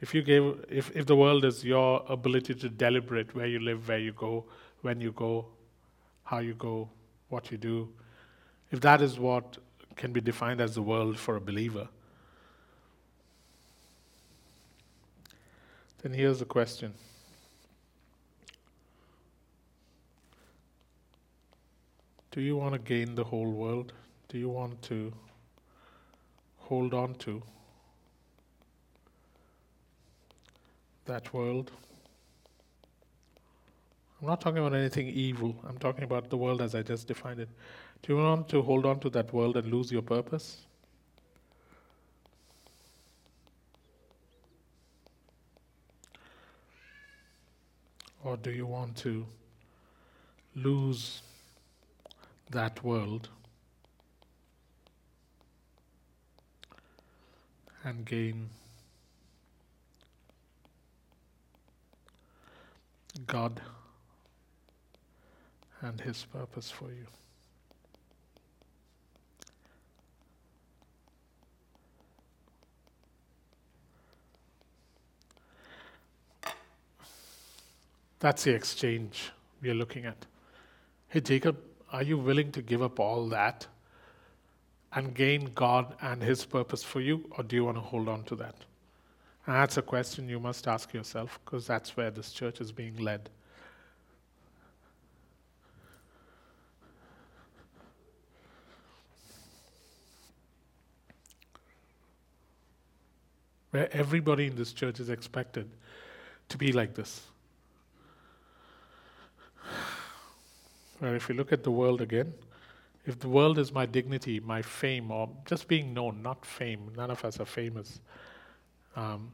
[0.00, 3.88] If you gave, if, if the world is your ability to deliberate where you live,
[3.88, 4.44] where you go,
[4.82, 5.46] when you go,
[6.22, 6.88] how you go,
[7.28, 7.88] what you do,
[8.70, 9.58] if that is what
[9.96, 11.88] can be defined as the world for a believer,
[16.02, 16.94] then here's the question.
[22.32, 23.92] Do you want to gain the whole world?
[24.28, 25.12] Do you want to
[26.58, 27.42] hold on to
[31.04, 31.70] that world.
[34.20, 35.56] I'm not talking about anything evil.
[35.68, 37.48] I'm talking about the world as I just defined it.
[38.02, 40.58] Do you want to hold on to that world and lose your purpose?
[48.24, 49.26] Or do you want to
[50.54, 51.22] lose
[52.52, 53.28] that world
[57.84, 58.48] and gain
[63.26, 63.60] God
[65.80, 67.06] and His purpose for you.
[78.20, 80.26] That's the exchange we are looking at.
[81.08, 81.58] Hey, Jacob,
[81.92, 83.66] are you willing to give up all that
[84.94, 88.24] and gain God and His purpose for you, or do you want to hold on
[88.24, 88.56] to that?
[89.46, 92.96] And that's a question you must ask yourself because that's where this church is being
[92.96, 93.28] led.
[103.70, 105.68] Where everybody in this church is expected
[106.50, 107.22] to be like this.
[111.02, 112.32] If you look at the world again,
[113.04, 117.10] if the world is my dignity, my fame, or just being known, not fame, none
[117.10, 118.00] of us are famous.
[118.94, 119.32] Um,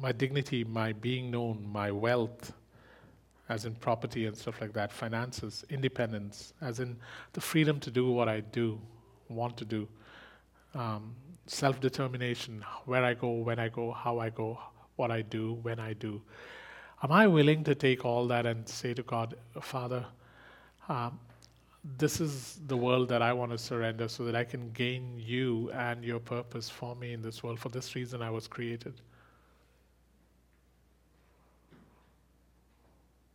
[0.00, 2.52] my dignity, my being known, my wealth,
[3.48, 6.96] as in property and stuff like that, finances, independence, as in
[7.32, 8.78] the freedom to do what I do,
[9.28, 9.88] want to do,
[10.74, 11.14] um,
[11.46, 14.58] self determination, where I go, when I go, how I go,
[14.96, 16.20] what I do, when I do.
[17.02, 20.06] Am I willing to take all that and say to God, Father,
[20.88, 21.18] um,
[21.98, 25.70] this is the world that I want to surrender so that I can gain you
[25.72, 27.58] and your purpose for me in this world.
[27.58, 28.94] For this reason, I was created.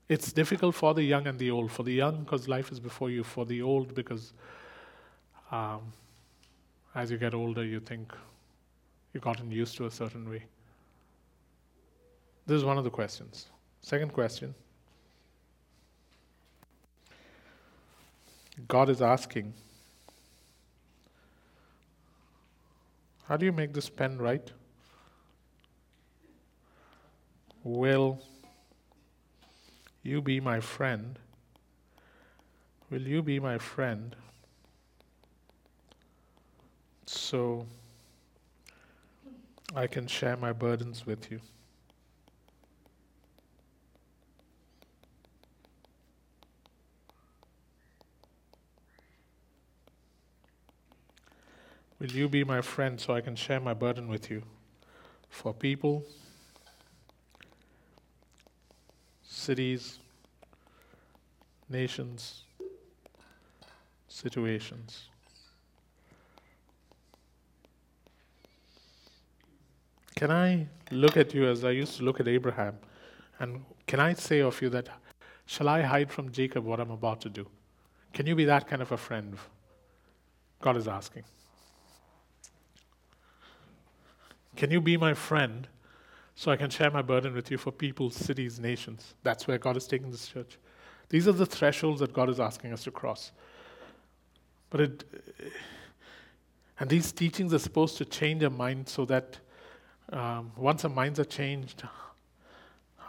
[0.07, 1.71] It's difficult for the young and the old.
[1.71, 3.23] For the young, because life is before you.
[3.23, 4.33] For the old, because
[5.51, 5.81] um,
[6.95, 8.11] as you get older, you think
[9.13, 10.43] you've gotten used to a certain way.
[12.47, 13.45] This is one of the questions.
[13.81, 14.55] Second question
[18.67, 19.53] God is asking,
[23.29, 24.51] How do you make this pen right?
[27.63, 28.19] Will
[30.01, 31.19] you be my friend?
[32.89, 34.15] Will you be my friend?
[37.05, 37.67] So
[39.75, 41.39] I can share my burdens with you.
[51.99, 54.41] Will you be my friend so I can share my burden with you?
[55.29, 56.05] For people,
[59.21, 59.99] cities,
[61.69, 62.43] nations,
[64.07, 65.09] situations.
[70.15, 72.77] Can I look at you as I used to look at Abraham?
[73.39, 74.89] And can I say of you that,
[75.45, 77.47] shall I hide from Jacob what I'm about to do?
[78.13, 79.37] Can you be that kind of a friend?
[80.61, 81.23] God is asking.
[84.59, 85.69] Can you be my friend
[86.35, 89.13] so I can share my burden with you for people, cities, nations?
[89.23, 90.57] That's where God is taking this church.
[91.07, 93.31] These are the thresholds that God is asking us to cross.
[94.69, 95.03] But it,
[96.77, 99.39] and these teachings are supposed to change our mind so that
[100.11, 101.83] um, once our minds are changed,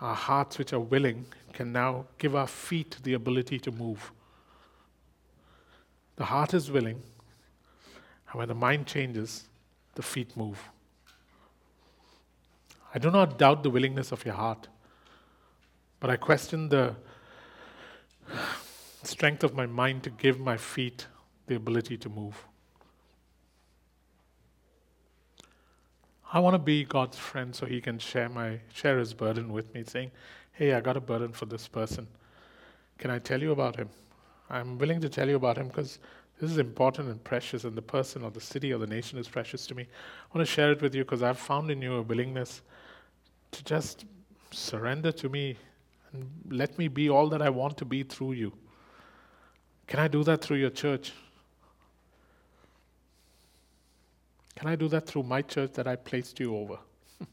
[0.01, 4.13] our hearts, which are willing, can now give our feet the ability to move.
[6.15, 7.03] The heart is willing,
[8.31, 9.49] and when the mind changes,
[9.97, 10.71] the feet move.
[12.95, 14.69] I do not doubt the willingness of your heart,
[16.01, 16.97] but I question the
[19.03, 21.07] strength of my mind to give my feet
[21.47, 22.45] the ability to move.
[26.33, 29.73] I want to be God's friend so he can share my share his burden with
[29.75, 30.13] me, saying,
[30.53, 32.07] Hey, I got a burden for this person.
[32.99, 33.89] Can I tell you about him?
[34.49, 35.99] I'm willing to tell you about him because
[36.41, 39.29] this is important and precious, and the person or the city or the nation is
[39.29, 39.83] precious to me.
[39.83, 42.63] I want to share it with you because I've found in you a willingness
[43.53, 44.05] to just
[44.51, 45.57] surrender to me
[46.13, 48.53] and let me be all that I want to be through you.
[49.87, 51.13] Can I do that through your church?
[54.57, 56.79] Can I do that through my church that I placed you over?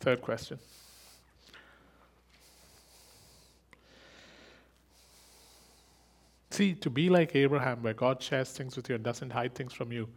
[0.00, 0.58] Third question.
[6.50, 9.72] See, to be like Abraham, where God shares things with you and doesn't hide things
[9.72, 10.08] from you,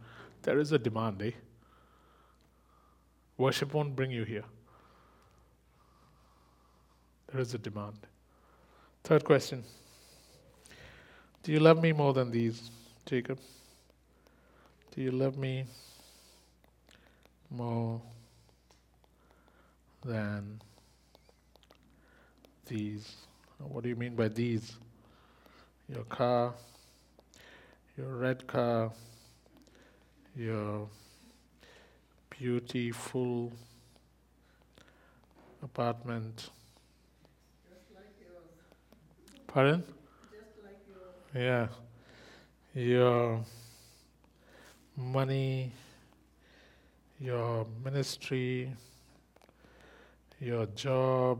[0.42, 1.30] there is a demand, eh?
[3.36, 4.44] Worship won't bring you here.
[7.32, 7.98] There is a demand.
[9.02, 9.64] Third question
[11.42, 12.70] Do you love me more than these,
[13.06, 13.40] Jacob?
[14.94, 15.64] Do you love me
[17.50, 18.00] more
[20.04, 20.60] than
[22.66, 23.16] these?
[23.58, 24.76] What do you mean by these?
[25.88, 26.54] Your car,
[27.96, 28.92] your red car,
[30.36, 30.88] your
[32.38, 33.52] beautiful
[35.62, 36.50] apartment.
[39.46, 39.84] Pardon?
[41.34, 41.68] Yeah.
[42.74, 43.40] Your
[44.96, 45.72] money,
[47.20, 48.72] your ministry,
[50.40, 51.38] your job,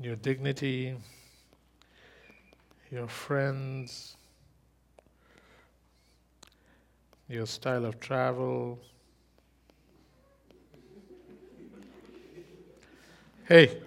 [0.00, 0.94] your dignity,
[2.90, 4.16] your friends,
[7.30, 8.76] your style of travel.
[13.44, 13.80] Hey.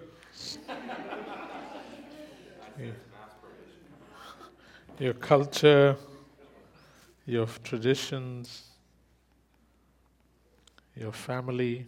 [4.98, 5.96] Your culture,
[7.26, 8.62] your traditions,
[10.96, 11.86] your family,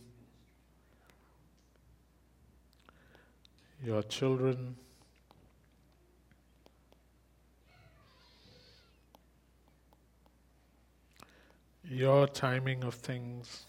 [3.83, 4.77] your children.
[11.89, 13.65] Your timing of things,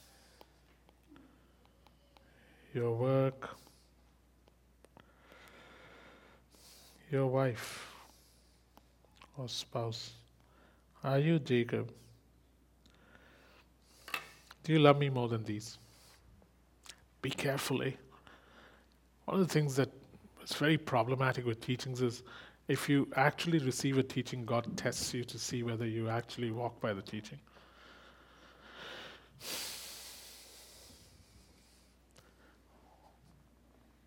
[2.73, 3.49] your work,
[7.11, 7.93] your wife
[9.37, 10.11] or spouse.
[11.03, 11.91] Are you Jacob?
[14.63, 15.77] Do you love me more than these?
[17.21, 17.91] Be careful, eh?
[19.25, 19.89] One of the things that
[20.43, 22.23] is very problematic with teachings is
[22.67, 26.81] if you actually receive a teaching, God tests you to see whether you actually walk
[26.81, 27.39] by the teaching.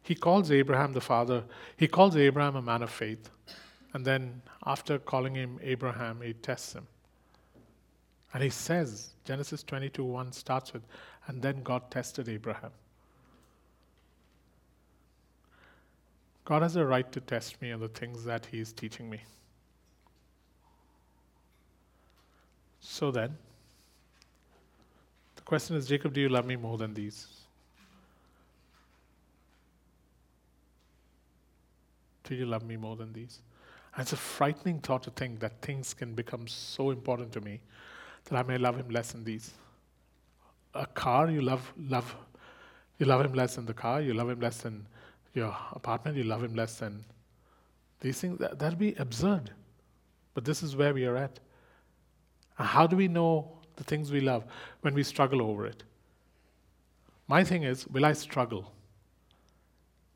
[0.03, 1.45] He calls Abraham the father,
[1.77, 3.31] he calls Abraham a man of faith.
[3.93, 6.87] And then, after calling him Abraham, he tests him.
[8.33, 10.83] And he says, Genesis 22 1 starts with,
[11.27, 12.71] and then God tested Abraham.
[16.51, 19.21] God has a right to test me on the things that He is teaching me.
[22.81, 23.50] So then, the
[25.51, 27.27] question is Jacob, do you love me more than these?
[32.23, 33.41] Do you love me more than these?
[33.93, 37.59] And it's a frightening thought to think that things can become so important to me
[38.27, 39.51] that I may love him less than these.
[40.75, 42.15] A car, you love love
[42.99, 44.87] you love him less than the car, you love him less than
[45.35, 47.05] your apartment, you love him less than
[47.99, 48.39] these things.
[48.39, 49.51] That, that'd be absurd.
[50.33, 51.41] But this is where we are at.
[52.55, 54.45] How do we know the things we love
[54.83, 55.83] when we struggle over it?
[57.27, 58.73] My thing is, will I struggle?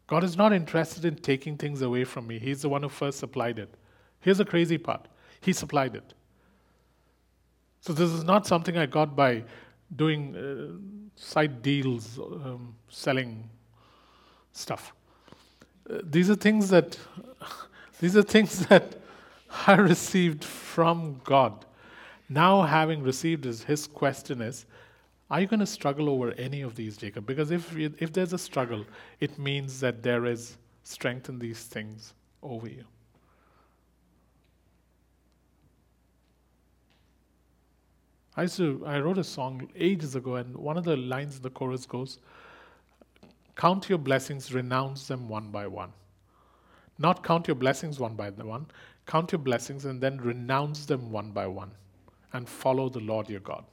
[0.06, 2.38] God is not interested in taking things away from me.
[2.38, 3.72] He's the one who first supplied it.
[4.20, 5.08] Here's the crazy part
[5.40, 6.14] He supplied it.
[7.80, 9.44] So this is not something I got by
[9.94, 13.48] doing uh, side deals, um, selling
[14.52, 14.92] stuff.
[15.88, 16.98] Uh, these are things that
[18.00, 18.96] these are things that
[19.66, 21.64] I received from God.
[22.28, 24.64] Now, having received his, his question is,
[25.30, 27.26] are you going to struggle over any of these, Jacob?
[27.26, 28.84] Because if, if there's a struggle,
[29.20, 32.84] it means that there is strength in these things over you.
[38.36, 41.42] I used to, I wrote a song ages ago, and one of the lines in
[41.42, 42.18] the chorus goes,
[43.54, 45.92] Count your blessings, renounce them one by one.
[46.98, 48.66] Not count your blessings one by one,
[49.06, 51.70] count your blessings and then renounce them one by one
[52.34, 53.64] and follow the Lord your God.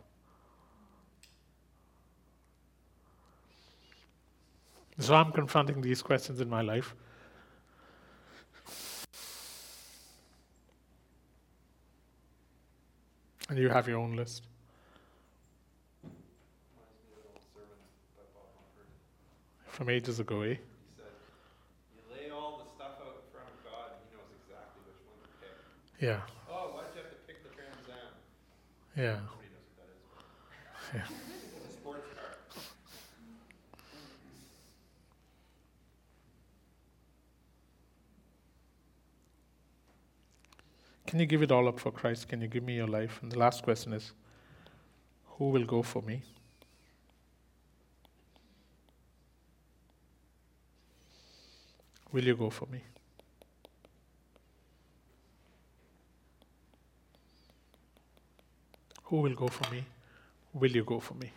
[4.99, 6.93] So I'm confronting these questions in my life.
[13.49, 14.43] And you have your own list.
[19.65, 20.49] From ages ago, eh?
[20.49, 20.55] He
[20.95, 21.07] said,
[21.95, 22.29] You lay
[28.95, 29.17] yeah,
[30.93, 31.01] yeah.
[41.11, 42.29] Can you give it all up for Christ?
[42.29, 43.19] Can you give me your life?
[43.21, 44.13] And the last question is
[45.37, 46.21] Who will go for me?
[52.13, 52.81] Will you go for me?
[59.11, 59.83] Who will go for me?
[60.53, 61.33] Will you go for me?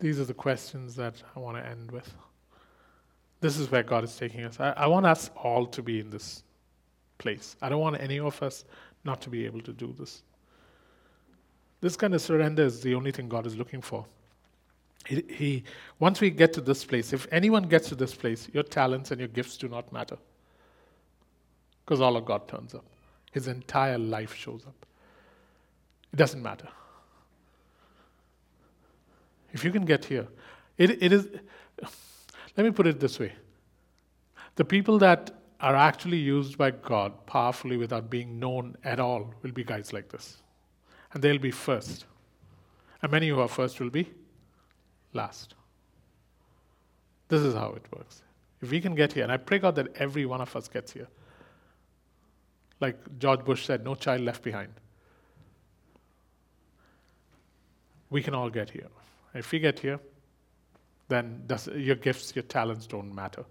[0.00, 2.12] These are the questions that I want to end with.
[3.40, 4.58] This is where God is taking us.
[4.58, 6.42] I, I want us all to be in this
[7.18, 7.54] place.
[7.62, 8.64] I don't want any of us
[9.04, 10.24] not to be able to do this.
[11.80, 14.04] This kind of surrender is the only thing God is looking for.
[15.06, 15.64] He, he,
[16.00, 19.20] once we get to this place, if anyone gets to this place, your talents and
[19.20, 20.18] your gifts do not matter.
[21.84, 22.84] Because all of God turns up.
[23.30, 24.74] His entire life shows up.
[26.12, 26.68] It doesn't matter.
[29.52, 30.26] If you can get here,
[30.78, 31.28] it, it is,
[32.56, 33.32] let me put it this way.
[34.56, 35.30] The people that
[35.60, 40.08] are actually used by God powerfully without being known at all will be guys like
[40.08, 40.38] this.
[41.12, 42.06] And they'll be first.
[43.02, 44.10] And many who are first will be
[45.12, 45.54] last.
[47.28, 48.22] This is how it works.
[48.60, 50.92] If we can get here, and I pray God that every one of us gets
[50.92, 51.08] here.
[52.80, 54.72] Like George Bush said, no child left behind.
[58.10, 58.88] We can all get here.
[59.34, 60.00] If we get here,
[61.08, 63.44] then does, your gifts, your talents don't matter.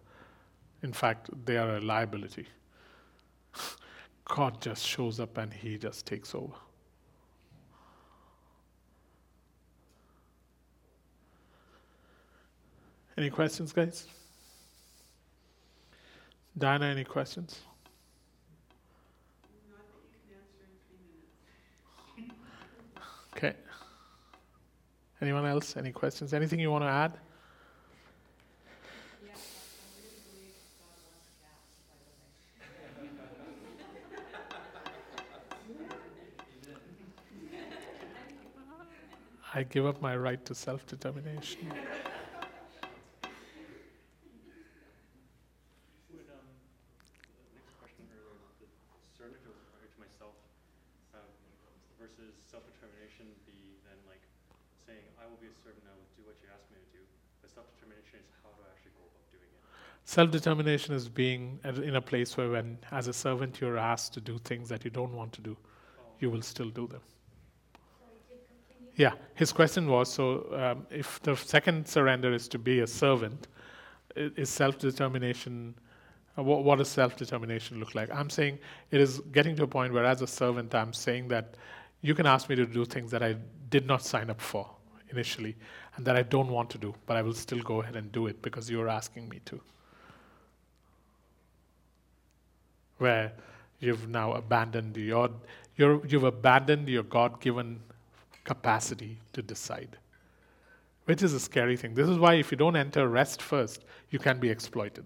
[0.84, 2.48] In fact, they are a liability.
[4.26, 6.54] God just shows up and He just takes over.
[13.18, 14.08] Any questions, guys?
[16.58, 17.60] Diana, any questions?
[23.36, 23.56] Okay.
[25.22, 25.76] Anyone else?
[25.76, 26.34] Any questions?
[26.34, 27.18] Anything you want to add?
[39.54, 41.68] I give up my right to self determination.
[41.68, 41.76] Would,
[46.32, 46.48] um,
[47.26, 48.70] the next question or the
[49.18, 50.38] surrender to, or to myself,
[51.12, 51.28] um,
[52.00, 54.22] versus self-determination be then like
[54.88, 55.04] saying,
[55.70, 57.04] I will be servant, I do what you ask me to do,
[57.42, 59.62] but self-determination is how do I actually go about doing it?
[60.06, 64.22] Self determination is being in a place where, when as a servant, you're asked to
[64.22, 65.58] do things that you don't want to do,
[66.00, 67.02] Oh, you will still do them.
[68.96, 73.48] Yeah, his question was so um, if the second surrender is to be a servant,
[74.16, 75.76] is self determination,
[76.38, 78.14] uh, what, what does self determination look like?
[78.14, 78.60] I'm saying
[78.92, 81.56] it is getting to a point where, as a servant, I'm saying that
[82.02, 83.36] you can ask me to do things that I
[83.70, 84.70] did not sign up for
[85.12, 85.56] initially
[85.96, 88.28] and that I don't want to do, but I will still go ahead and do
[88.28, 89.60] it because you're asking me to.
[92.98, 93.32] Where
[93.80, 95.30] you've now abandoned your,
[95.76, 97.80] you're, you've abandoned your God given
[98.44, 99.98] capacity to decide,
[101.06, 101.94] which is a scary thing.
[101.94, 105.06] This is why, if you don't enter rest first, you can be exploited.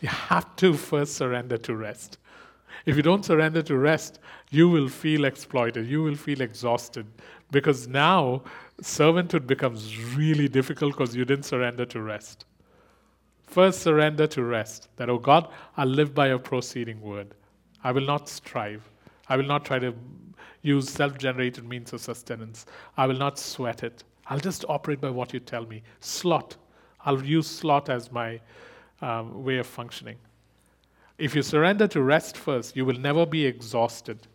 [0.00, 2.18] You have to first surrender to rest.
[2.86, 4.18] If you don't surrender to rest,
[4.50, 7.06] you will feel exploited, you will feel exhausted,
[7.50, 8.42] because now
[8.82, 12.44] servanthood becomes really difficult because you didn't surrender to rest.
[13.42, 14.88] First, surrender to rest.
[14.96, 17.34] That, oh God, I'll live by your proceeding word.
[17.82, 18.88] I will not strive.
[19.28, 19.94] I will not try to
[20.62, 22.66] use self generated means of sustenance.
[22.96, 24.04] I will not sweat it.
[24.26, 25.82] I'll just operate by what you tell me.
[25.98, 26.56] Slot.
[27.04, 28.40] I'll use slot as my
[29.02, 30.16] um, way of functioning.
[31.20, 34.26] If you surrender to rest first, you will never be exhausted.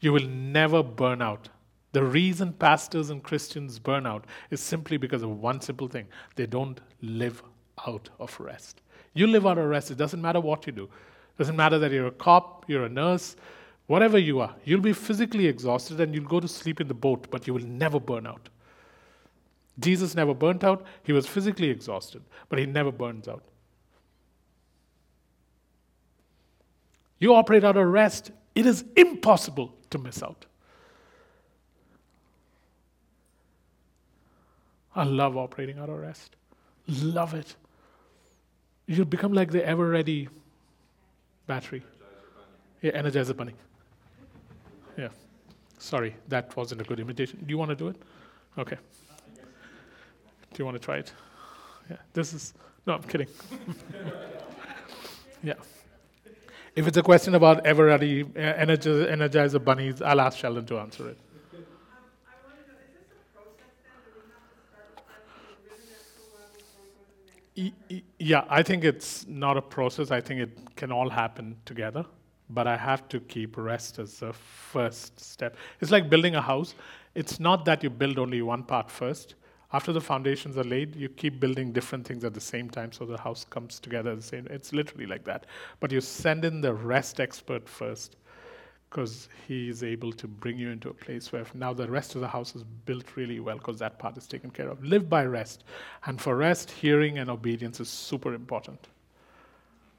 [0.00, 1.48] You will never burn out.
[1.92, 6.46] The reason pastors and Christians burn out is simply because of one simple thing they
[6.46, 7.40] don't live
[7.86, 8.82] out of rest.
[9.14, 10.84] You live out of rest, it doesn't matter what you do.
[10.84, 13.36] It doesn't matter that you're a cop, you're a nurse,
[13.86, 14.56] whatever you are.
[14.64, 17.62] You'll be physically exhausted and you'll go to sleep in the boat, but you will
[17.62, 18.48] never burn out.
[19.78, 20.84] Jesus never burnt out.
[21.04, 23.44] He was physically exhausted, but he never burns out.
[27.22, 30.44] You operate out of rest, it is impossible to miss out.
[34.96, 36.34] I love operating out of rest.
[36.88, 37.54] Love it.
[38.88, 40.30] You'll become like the Eveready
[41.46, 41.84] battery.
[42.80, 43.54] Yeah, Energizer Bunny.
[44.98, 45.10] Yeah.
[45.78, 47.38] Sorry, that wasn't a good imitation.
[47.38, 48.02] Do you want to do it?
[48.58, 48.78] Okay.
[49.36, 51.12] Do you want to try it?
[51.88, 51.98] Yeah.
[52.14, 52.52] This is
[52.84, 53.28] no, I'm kidding.
[55.44, 55.54] yeah.
[56.74, 61.18] If it's a question about Eveready Energizer, Energizer bunnies, I'll ask Sheldon to answer it.
[68.18, 70.10] Yeah, I think it's not a process.
[70.10, 72.06] I think it can all happen together.
[72.48, 75.56] But I have to keep rest as the first step.
[75.80, 76.74] It's like building a house.
[77.14, 79.34] It's not that you build only one part first.
[79.72, 83.06] After the foundations are laid, you keep building different things at the same time so
[83.06, 85.46] the house comes together the same It's literally like that.
[85.80, 88.16] But you send in the rest expert first
[88.90, 92.20] because he is able to bring you into a place where now the rest of
[92.20, 94.84] the house is built really well because that part is taken care of.
[94.84, 95.64] Live by rest.
[96.04, 98.88] And for rest, hearing and obedience is super important.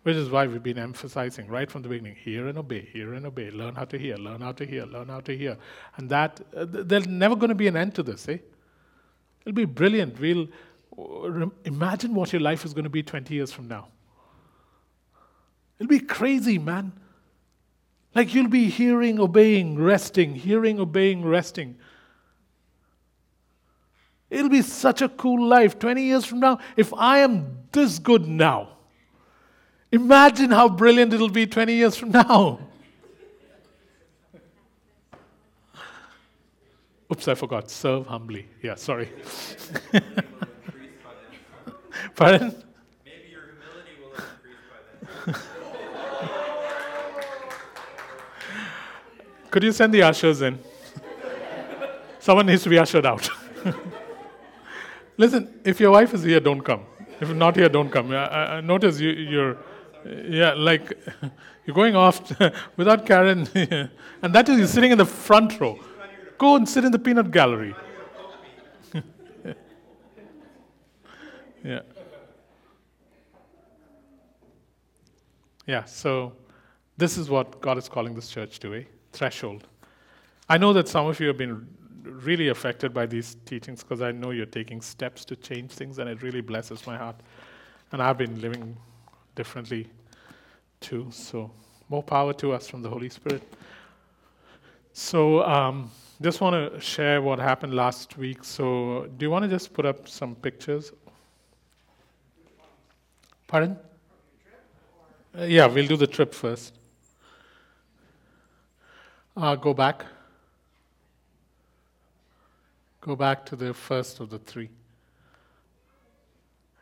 [0.04, 3.26] Which is why we've been emphasizing right from the beginning hear and obey, hear and
[3.26, 5.58] obey, learn how to hear, learn how to hear, learn how to hear.
[5.98, 8.38] And that, uh, th- there's never going to be an end to this, eh?
[9.46, 10.20] It'll be brilliant.
[10.20, 10.48] We'll
[11.66, 13.88] imagine what your life is going to be 20 years from now.
[15.80, 16.94] It'll be crazy, man.
[18.16, 21.78] Like you'll be hearing, obeying, resting, hearing, obeying, resting.
[24.30, 26.60] It'll be such a cool life 20 years from now.
[26.78, 28.70] If I am this good now,
[29.92, 32.60] imagine how brilliant it'll be 20 years from now.
[37.14, 37.70] Oops, I forgot.
[37.70, 38.48] Serve humbly.
[38.64, 39.08] Yeah, sorry.
[42.16, 42.56] Pardon?
[43.06, 44.66] Maybe your humility will have increased
[45.28, 45.42] by then.
[49.52, 50.58] Could you send the ushers in?
[52.18, 53.30] Someone needs to be ushered out.
[55.18, 56.82] Listen, if your wife is here, don't come.
[57.22, 58.12] If not here, don't come.
[58.12, 59.58] I, I- I notice you, you're,
[60.04, 60.98] yeah, like
[61.64, 62.24] you're going off
[62.76, 63.48] without Karen,
[64.24, 65.78] and that is you're sitting in the front row.
[66.44, 67.74] Go and sit in the peanut gallery.
[71.64, 71.80] yeah.
[75.66, 76.34] Yeah, so
[76.98, 79.70] this is what God is calling this church to a threshold.
[80.50, 81.66] I know that some of you have been
[82.04, 86.10] really affected by these teachings because I know you're taking steps to change things, and
[86.10, 87.16] it really blesses my heart.
[87.94, 88.76] And I've been living
[89.36, 89.88] differently
[90.82, 91.08] too.
[91.10, 91.50] So,
[91.88, 93.44] more power to us from the Holy Spirit.
[94.92, 95.90] So, um,
[96.22, 98.44] just want to share what happened last week.
[98.44, 100.92] So, do you want to just put up some pictures?
[103.48, 103.78] Pardon?
[105.38, 106.74] Uh, yeah, we'll do the trip first.
[109.36, 110.06] Uh, go back.
[113.02, 114.70] Go back to the first of the three.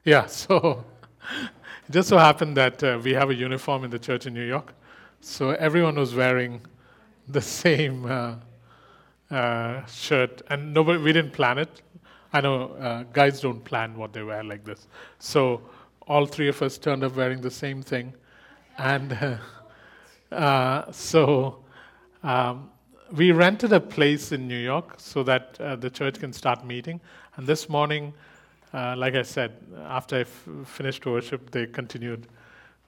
[0.03, 0.83] Yeah, so
[1.87, 4.45] it just so happened that uh, we have a uniform in the church in New
[4.45, 4.73] York.
[5.21, 6.61] So everyone was wearing
[7.27, 8.05] the same
[9.31, 11.81] uh, shirt, and nobody, we didn't plan it.
[12.33, 14.87] I know uh, guys don't plan what they wear like this.
[15.19, 15.61] So
[16.07, 18.13] all three of us turned up wearing the same thing.
[18.77, 19.13] And
[20.31, 21.63] uh, uh, so
[22.23, 22.69] um,
[23.11, 27.01] we rented a place in New York so that uh, the church can start meeting.
[27.35, 28.13] And this morning,
[28.73, 32.27] uh, like I said, after I f- finished worship, they continued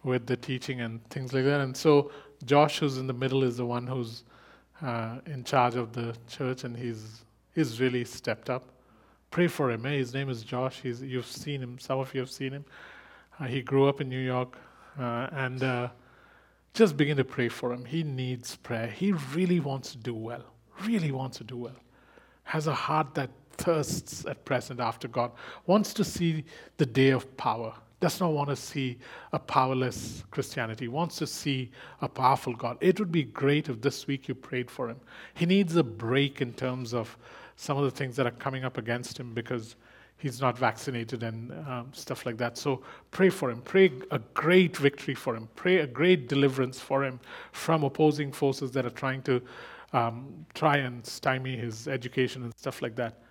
[0.04, 1.62] with the teaching and things like that.
[1.62, 2.12] And so
[2.46, 4.24] Josh, who's in the middle, is the one who's
[4.84, 7.24] uh, in charge of the church, and he's
[7.56, 8.70] he's really stepped up.
[9.32, 9.86] Pray for him.
[9.86, 9.98] Eh?
[9.98, 10.82] His name is Josh.
[10.82, 11.80] He's, you've seen him.
[11.80, 12.66] Some of you have seen him.
[13.40, 14.58] Uh, he grew up in New York,
[15.00, 15.88] uh, and uh,
[16.74, 17.86] just begin to pray for him.
[17.86, 18.88] He needs prayer.
[18.88, 20.44] He really wants to do well.
[20.86, 21.76] Really wants to do well.
[22.44, 25.32] Has a heart that thirsts at present after God.
[25.66, 26.44] Wants to see
[26.78, 27.74] the day of power.
[28.04, 28.98] Does not want to see
[29.32, 30.90] a powerless Christianity.
[30.90, 32.76] Wants to see a powerful God.
[32.82, 35.00] It would be great if this week you prayed for him.
[35.36, 37.18] He needs a break in terms of
[37.56, 39.78] some of the things that are coming up against him because
[40.18, 42.58] he's not vaccinated and um, stuff like that.
[42.58, 42.82] So
[43.12, 43.62] pray for him.
[43.62, 45.48] Pray a great victory for him.
[45.56, 47.22] Pray a great deliverance for him
[47.54, 49.42] from opposing forces that are trying to
[49.94, 53.23] um, try and stymie his education and stuff like that.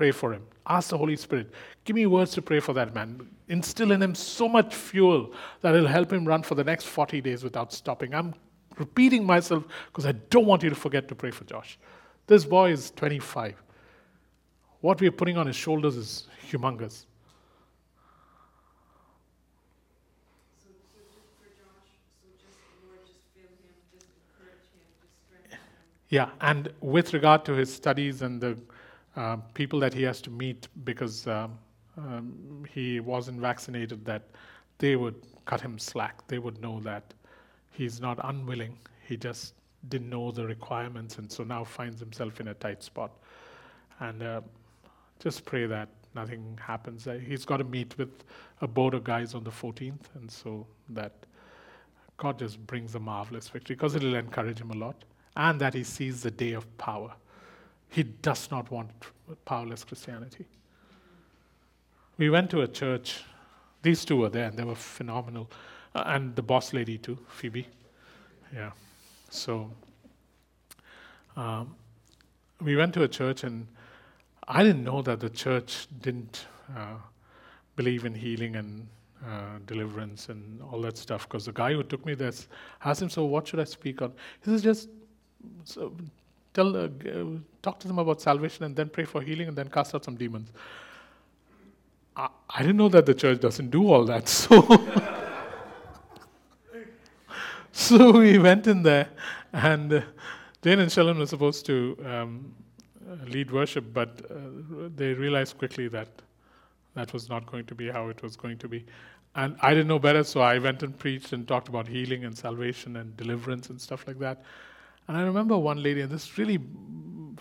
[0.00, 0.42] Pray for him.
[0.66, 1.50] Ask the Holy Spirit,
[1.84, 3.28] give me words to pray for that man.
[3.48, 7.20] Instill in him so much fuel that it'll help him run for the next 40
[7.20, 8.14] days without stopping.
[8.14, 8.32] I'm
[8.78, 11.78] repeating myself because I don't want you to forget to pray for Josh.
[12.26, 13.62] This boy is 25
[14.80, 17.04] what we are putting on his shoulders is humongous.
[20.56, 21.90] So, so just for Josh,
[22.22, 25.60] so just, Lord, just fill him, just encourage him, just strengthen him.
[26.08, 28.56] Yeah, and with regard to his studies and the
[29.20, 31.58] uh, people that he has to meet because um,
[31.98, 34.22] um, he wasn't vaccinated, that
[34.78, 36.26] they would cut him slack.
[36.26, 37.12] They would know that
[37.70, 38.78] he's not unwilling.
[39.06, 39.52] He just
[39.90, 43.10] didn't know the requirements, and so now finds himself in a tight spot.
[43.98, 44.40] And uh,
[45.18, 47.06] just pray that nothing happens.
[47.06, 48.24] Uh, he's got to meet with
[48.62, 51.12] a board of guys on the 14th, and so that
[52.16, 55.04] God just brings a marvelous victory because it'll encourage him a lot,
[55.36, 57.12] and that he sees the day of power.
[57.90, 58.90] He does not want
[59.44, 60.46] powerless Christianity.
[62.18, 63.24] We went to a church.
[63.82, 65.50] These two were there, and they were phenomenal,
[65.94, 67.66] uh, and the boss lady too, Phoebe.
[68.54, 68.70] Yeah.
[69.30, 69.70] So
[71.36, 71.74] um,
[72.60, 73.66] we went to a church, and
[74.46, 76.96] I didn't know that the church didn't uh,
[77.74, 78.86] believe in healing and
[79.26, 81.28] uh, deliverance and all that stuff.
[81.28, 82.32] Because the guy who took me there
[82.84, 84.12] asked him, "So what should I speak on?"
[84.44, 84.88] He says, "Just
[86.54, 87.24] tell, uh, uh,
[87.62, 90.16] talk to them about salvation, and then pray for healing, and then cast out some
[90.16, 90.50] demons."
[92.16, 94.66] I, I didn't know that the church doesn't do all that, so.
[97.72, 99.08] so we went in there,
[99.52, 100.02] and uh,
[100.62, 102.54] Jane and Sheldon were supposed to um,
[103.26, 104.34] lead worship, but uh,
[104.94, 106.08] they realized quickly that
[106.94, 108.84] that was not going to be how it was going to be.
[109.36, 112.36] And I didn't know better, so I went and preached and talked about healing and
[112.36, 114.42] salvation and deliverance and stuff like that.
[115.08, 116.58] And I remember one lady, and this really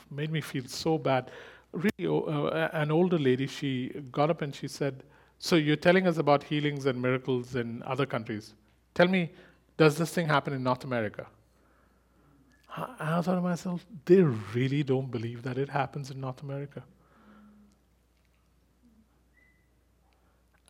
[0.10, 1.32] made me feel so bad.
[1.72, 5.03] Really, uh, an older lady, she got up and she said,
[5.38, 8.55] So you're telling us about healings and miracles in other countries.
[8.95, 9.32] Tell me,
[9.78, 11.28] does this thing happen in North America?
[12.76, 16.84] I I thought to myself, they really don't believe that it happens in North America.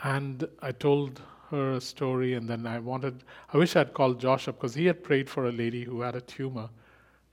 [0.03, 3.23] and I told her a story, and then I wanted,
[3.53, 6.15] I wish I'd called Josh up because he had prayed for a lady who had
[6.15, 6.69] a tumor.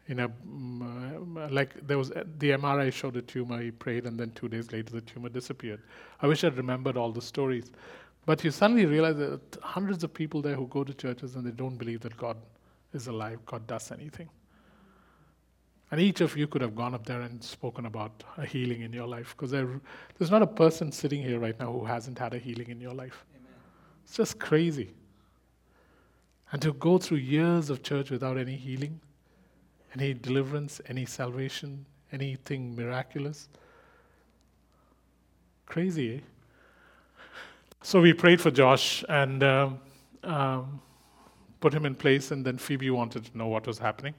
[0.08, 3.60] In a, mm, uh, like there was the MRI showed a tumor.
[3.60, 5.80] He prayed, and then two days later the tumor disappeared.
[6.22, 7.72] I wish I'd remembered all the stories,
[8.24, 11.50] but you suddenly realize that hundreds of people there who go to churches and they
[11.50, 12.36] don't believe that God
[12.92, 14.28] is alive, God does anything.
[15.90, 18.92] And each of you could have gone up there and spoken about a healing in
[18.92, 19.68] your life because there,
[20.18, 22.94] there's not a person sitting here right now who hasn't had a healing in your
[22.94, 23.24] life.
[24.04, 24.90] It's just crazy.
[26.50, 29.00] And to go through years of church without any healing,
[29.96, 33.48] any deliverance, any salvation, anything miraculous.
[35.64, 36.20] Crazy, eh?
[37.82, 39.78] So we prayed for Josh and um,
[40.22, 40.80] um,
[41.60, 44.14] put him in place, and then Phoebe wanted to know what was happening.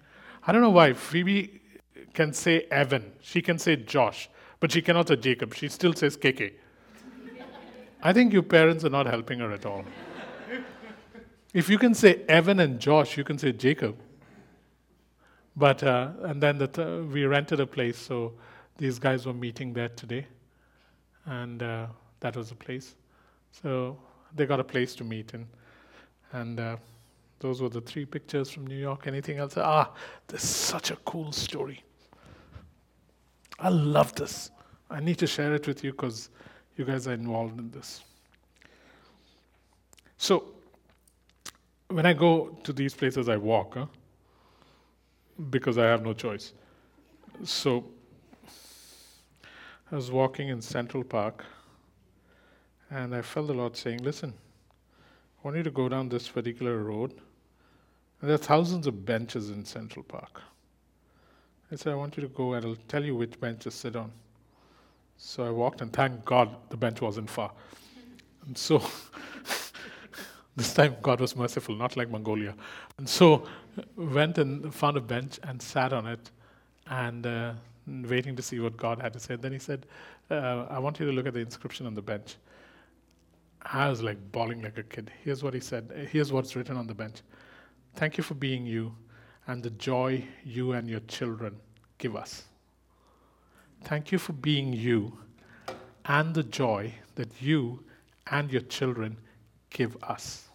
[0.46, 0.94] I don't know why.
[0.94, 1.62] Phoebe
[2.14, 5.54] can say Evan, she can say Josh, but she cannot say Jacob.
[5.54, 6.54] She still says KK.
[8.02, 9.84] I think your parents are not helping her at all.
[11.54, 13.98] if you can say Evan and Josh, you can say Jacob.
[15.58, 18.34] But uh, and then the th- we rented a place, so
[18.78, 20.28] these guys were meeting there today,
[21.26, 21.88] and uh,
[22.20, 22.96] that was the place.
[23.52, 23.98] So
[24.36, 25.48] they got a place to meet in,
[26.32, 26.78] and uh,
[27.40, 29.08] those were the three pictures from New York.
[29.08, 29.58] Anything else?
[29.58, 29.92] Ah,
[30.28, 31.84] this is such a cool story.
[33.58, 34.52] I love this.
[34.92, 36.30] I need to share it with you because
[36.76, 38.04] you guys are involved in this.
[40.18, 40.44] So,
[41.88, 43.88] when I go to these places, I walk huh?
[45.50, 46.54] Because I have no choice.
[47.44, 47.86] So,
[49.92, 51.46] I was walking in Central Park
[52.90, 54.34] and I felt the Lord saying, Listen,
[54.94, 57.12] I want you to go down this particular road.
[58.20, 60.42] And there are thousands of benches in Central Park.
[61.72, 63.96] I said, I want you to go and I'll tell you which bench to sit
[63.96, 64.12] on.
[65.18, 67.52] So I walked, and thank God the bench wasn't far.
[68.46, 68.80] And so
[70.58, 72.56] this time God was merciful, not like Mongolia.
[72.98, 73.48] And so
[73.96, 76.32] went and found a bench and sat on it,
[76.90, 77.54] and uh,
[77.88, 79.36] waiting to see what God had to say.
[79.36, 79.86] Then he said,
[80.30, 82.36] uh, "I want you to look at the inscription on the bench."
[83.62, 85.12] I was like bawling like a kid.
[85.24, 86.10] Here's what he said.
[86.12, 87.22] Here's what's written on the bench.
[87.96, 88.96] Thank you for being you
[89.48, 91.58] and the joy you and your children
[91.98, 92.44] give us.
[93.84, 95.18] Thank you for being you
[96.06, 97.84] and the joy that you
[98.32, 99.18] and your children
[99.70, 100.47] give us.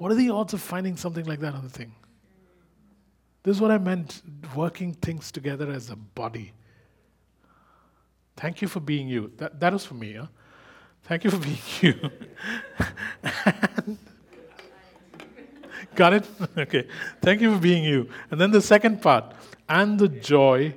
[0.00, 1.94] What are the odds of finding something like that on the thing?
[3.42, 4.22] This is what I meant
[4.56, 6.54] working things together as a body.
[8.34, 9.30] Thank you for being you.
[9.36, 10.18] That, that was for me.
[11.02, 12.10] Thank you for being you.
[15.94, 16.26] Got it?
[16.56, 16.86] okay.
[17.20, 18.08] Thank you for being you.
[18.30, 19.34] And then the second part,
[19.68, 20.76] and the joy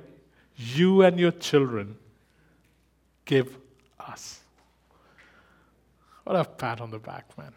[0.54, 1.96] you and your children
[3.24, 3.56] give
[3.98, 4.40] us.
[6.24, 7.54] What a pat on the back, man.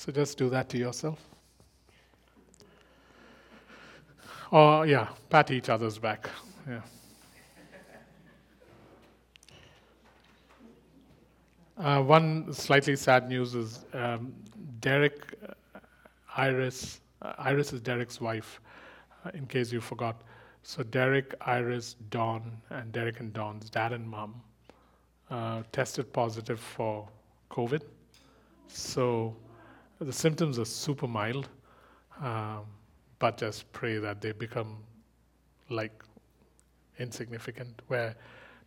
[0.00, 1.18] So just do that to yourself.
[4.50, 6.30] Or, yeah, pat each other's back.
[6.66, 6.80] Yeah.
[11.76, 14.32] Uh, one slightly sad news is um,
[14.80, 15.80] Derek, uh,
[16.34, 18.58] Iris, uh, Iris is Derek's wife,
[19.26, 20.22] uh, in case you forgot.
[20.62, 24.40] So Derek, Iris, Dawn, and Derek and Dawn's dad and mom
[25.30, 27.06] uh, tested positive for
[27.50, 27.82] COVID.
[28.68, 29.36] So
[30.04, 31.48] the symptoms are super mild,
[32.22, 32.64] um,
[33.18, 34.78] but just pray that they become
[35.68, 36.02] like
[36.98, 38.14] insignificant, where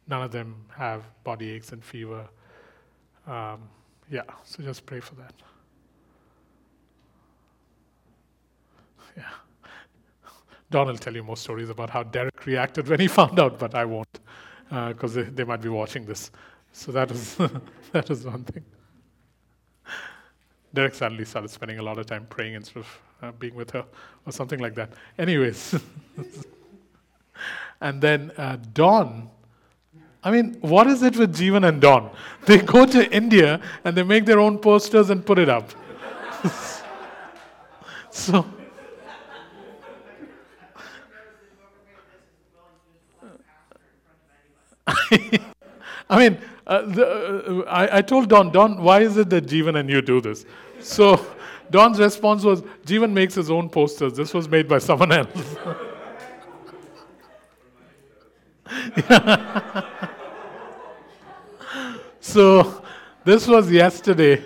[0.08, 2.28] none of them have body aches and fever
[3.28, 3.70] um,
[4.10, 5.34] yeah, so just pray for that.
[9.16, 9.26] Yeah.
[10.72, 13.76] Don will tell you more stories about how Derek reacted when he found out, but
[13.76, 14.20] I won't,
[14.70, 16.32] because uh, they, they might be watching this.
[16.72, 17.36] So that was
[17.92, 18.66] that was one thing.
[20.74, 23.86] Derek suddenly started spending a lot of time praying instead of uh, being with her,
[24.26, 24.92] or something like that.
[25.18, 25.76] Anyways,
[27.82, 29.30] and then uh, Don
[30.24, 32.10] I mean, what is it with Jeevan and Don?
[32.46, 35.70] They go to India and they make their own posters and put it up.
[38.10, 38.46] so.
[46.10, 49.78] I mean, uh, the, uh, I, I, told Don, Don, why is it that Jeevan
[49.78, 50.46] and you do this?
[50.80, 51.26] So
[51.70, 54.14] Don's response was, Jeevan makes his own posters.
[54.14, 55.58] This was made by someone else.
[62.22, 62.84] so,
[63.24, 64.44] this was yesterday.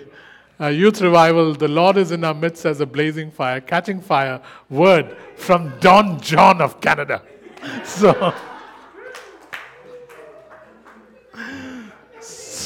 [0.60, 4.42] Uh, youth revival, the Lord is in our midst as a blazing fire, catching fire,
[4.68, 7.22] word from Don John of Canada.
[7.84, 8.32] So,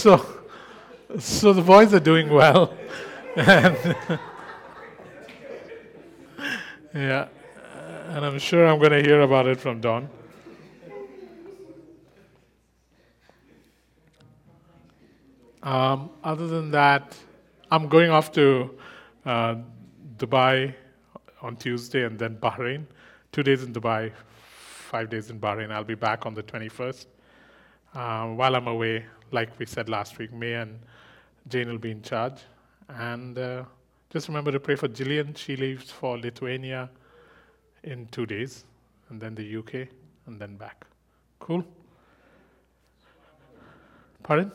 [0.03, 0.27] so,
[1.21, 2.75] so the boys are doing well.
[3.37, 3.77] and
[6.93, 7.29] yeah,
[8.09, 10.09] and I'm sure I'm going to hear about it from Don.
[15.63, 17.17] Um, other than that,
[17.71, 18.77] I'm going off to
[19.25, 19.55] uh,
[20.17, 20.75] Dubai
[21.43, 22.87] on Tuesday and then Bahrain.
[23.31, 24.11] Two days in Dubai,
[24.49, 25.71] five days in Bahrain.
[25.71, 27.07] I'll be back on the 21st.
[27.95, 30.79] Uh, while I'm away, like we said last week, May and
[31.49, 32.41] Jane will be in charge.
[32.89, 33.65] And uh,
[34.11, 35.35] just remember to pray for Gillian.
[35.35, 36.91] She leaves for Lithuania
[37.83, 38.65] in two days,
[39.09, 39.89] and then the UK,
[40.27, 40.87] and then back.
[41.41, 41.65] Cool?
[44.23, 44.53] Pardon?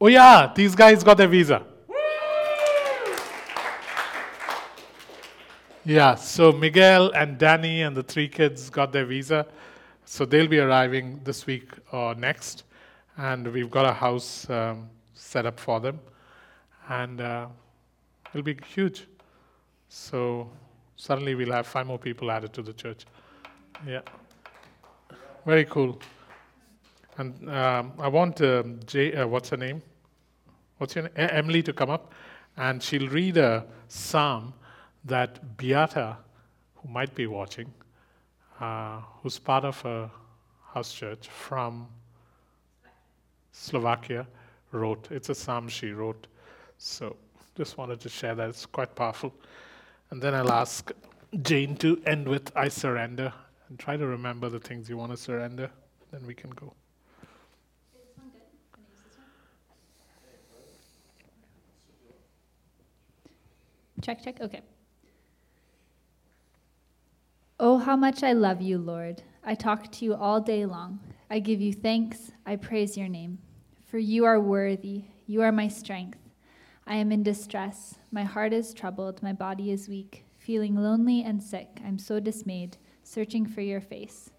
[0.00, 1.62] Oh, yeah, these guys got their visa.
[5.86, 9.46] Yeah, so Miguel and Danny and the three kids got their visa.
[10.06, 12.64] So they'll be arriving this week or next.
[13.16, 16.00] And we've got a house um, set up for them.
[16.88, 17.46] And uh,
[18.32, 19.06] it'll be huge.
[19.88, 20.50] So
[20.96, 23.04] suddenly we'll have five more people added to the church.
[23.86, 24.00] Yeah.
[25.46, 26.00] Very cool.
[27.16, 29.82] And um, I want um, Jay, uh, what's her name?
[30.78, 31.12] What's your name?
[31.16, 32.12] E- Emily to come up.
[32.56, 34.54] And she'll read a psalm
[35.04, 36.16] that Beata,
[36.76, 37.72] who might be watching,
[38.60, 40.10] uh, who's part of a
[40.72, 41.86] house church from
[43.54, 44.26] Slovakia,
[44.72, 45.08] wrote.
[45.10, 46.26] It's a psalm she wrote.
[46.76, 47.16] So
[47.56, 48.48] just wanted to share that.
[48.48, 49.32] It's quite powerful.
[50.10, 50.90] And then I'll ask
[51.42, 53.32] Jane to end with I surrender
[53.68, 55.70] and try to remember the things you want to surrender.
[56.10, 56.74] Then we can go.
[64.02, 64.40] Check, check.
[64.40, 64.60] Okay.
[67.58, 69.22] Oh, how much I love you, Lord.
[69.44, 70.98] I talk to you all day long.
[71.30, 72.32] I give you thanks.
[72.44, 73.38] I praise your name.
[73.94, 75.04] For you are worthy.
[75.28, 76.18] You are my strength.
[76.84, 77.94] I am in distress.
[78.10, 79.22] My heart is troubled.
[79.22, 80.24] My body is weak.
[80.36, 84.30] Feeling lonely and sick, I'm so dismayed, searching for your face.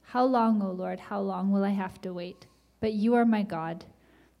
[0.00, 2.46] How long, O Lord, how long will I have to wait?
[2.80, 3.84] But you are my God,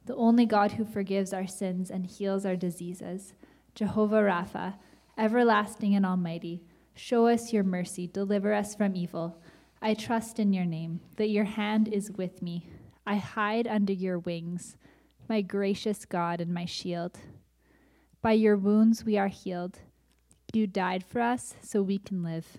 [0.06, 3.34] the only God who forgives our sins and heals our diseases.
[3.74, 4.76] Jehovah Rapha,
[5.18, 6.62] everlasting and almighty,
[6.94, 9.36] show us your mercy, deliver us from evil.
[9.82, 12.64] I trust in your name, that your hand is with me.
[13.06, 14.76] I hide under your wings,
[15.28, 17.18] my gracious God and my shield.
[18.20, 19.80] By your wounds we are healed.
[20.52, 22.58] You died for us so we can live.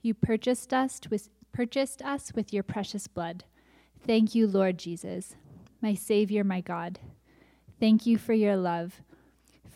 [0.00, 3.44] You purchased us with, purchased us with your precious blood.
[4.06, 5.34] Thank you, Lord Jesus,
[5.82, 6.98] my Savior, my God.
[7.80, 9.02] Thank you for your love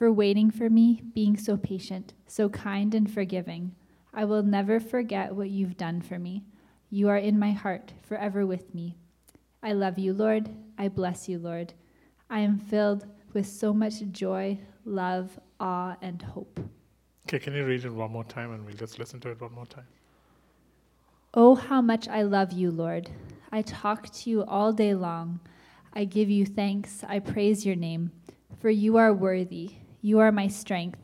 [0.03, 3.73] for waiting for me, being so patient, so kind and forgiving.
[4.13, 6.43] I will never forget what you've done for me.
[6.91, 8.97] You are in my heart, forever with me.
[9.63, 10.51] I love you, Lord.
[10.79, 11.73] I bless you, Lord.
[12.29, 16.59] I am filled with so much joy, love, awe, and hope.
[17.29, 19.53] Okay, can you read it one more time and we'll just listen to it one
[19.53, 19.87] more time?
[21.35, 23.09] Oh, how much I love you, Lord.
[23.53, 25.41] I talk to you all day long.
[25.95, 27.05] I give you thanks.
[27.09, 28.11] I praise your name,
[28.61, 29.77] for you are worthy.
[30.01, 30.99] You are my strength.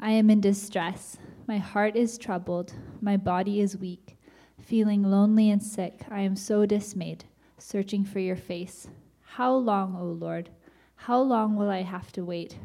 [0.00, 1.18] I am in distress.
[1.46, 2.72] My heart is troubled.
[3.00, 4.16] My body is weak.
[4.60, 7.24] Feeling lonely and sick, I am so dismayed,
[7.62, 8.88] searching for your face.
[9.20, 10.50] How long, O Lord?
[10.96, 12.58] How long will I have to wait?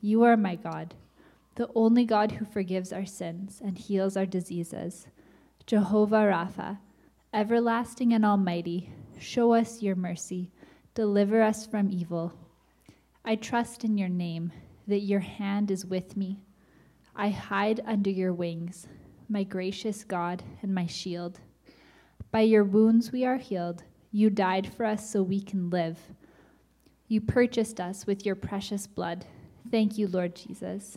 [0.00, 0.94] You are my God,
[1.56, 5.06] the only God who forgives our sins and heals our diseases.
[5.66, 6.78] Jehovah Rapha,
[7.32, 10.50] everlasting and almighty, show us your mercy,
[10.94, 12.32] deliver us from evil.
[13.24, 14.52] I trust in your name
[14.86, 16.38] that your hand is with me.
[17.16, 18.86] I hide under your wings,
[19.28, 21.40] my gracious God and my shield.
[22.30, 23.84] By your wounds we are healed.
[24.16, 25.98] You died for us so we can live.
[27.08, 29.26] You purchased us with your precious blood.
[29.72, 30.96] Thank you, Lord Jesus.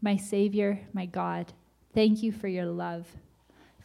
[0.00, 1.52] My Savior, my God,
[1.94, 3.08] thank you for your love,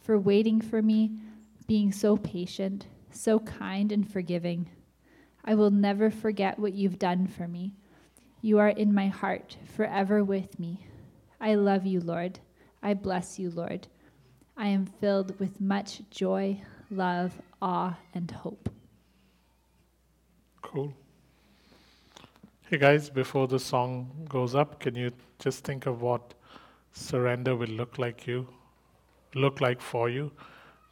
[0.02, 1.18] for waiting for me,
[1.66, 4.70] being so patient, so kind and forgiving.
[5.44, 7.74] I will never forget what you've done for me.
[8.40, 10.86] You are in my heart, forever with me.
[11.42, 12.40] I love you, Lord.
[12.82, 13.88] I bless you, Lord.
[14.56, 18.68] I am filled with much joy, love, awe, and hope.
[20.60, 20.92] Cool.
[22.68, 26.34] Hey guys, before the song goes up, can you just think of what
[26.92, 28.48] surrender will look like you,
[29.34, 30.32] look like for you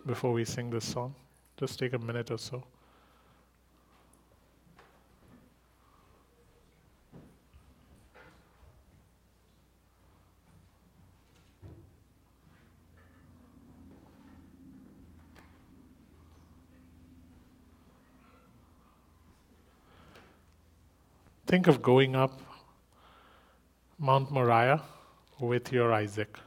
[0.07, 1.15] before we sing this song?
[1.57, 2.63] Just take a minute or so.
[21.51, 22.41] Think of going up
[23.99, 24.81] Mount Moriah
[25.41, 26.39] with your Isaac.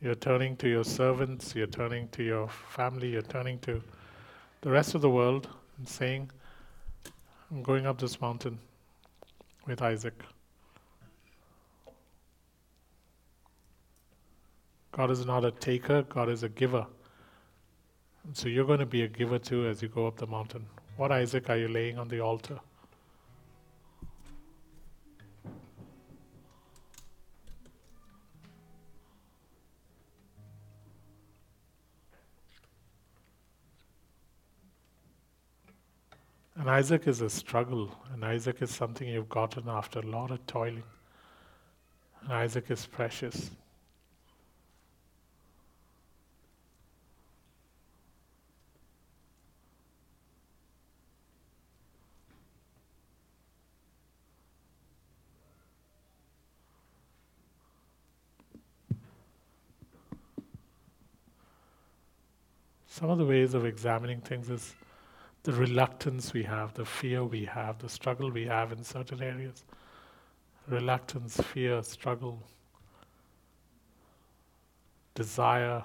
[0.00, 3.82] You're turning to your servants, you're turning to your family, you're turning to
[4.60, 5.48] the rest of the world
[5.78, 6.30] and saying,
[7.50, 8.56] I'm going up this mountain
[9.66, 10.22] with Isaac.
[14.92, 16.86] God is not a taker, God is a giver.
[18.34, 20.64] So you're going to be a giver too as you go up the mountain.
[21.00, 22.60] What Isaac are you laying on the altar?
[36.54, 40.46] And Isaac is a struggle, and Isaac is something you've gotten after a lot of
[40.46, 40.82] toiling.
[42.24, 43.50] And Isaac is precious.
[63.00, 64.74] Some of the ways of examining things is
[65.44, 69.64] the reluctance we have, the fear we have, the struggle we have in certain areas.
[70.68, 72.42] Reluctance, fear, struggle,
[75.14, 75.82] desire.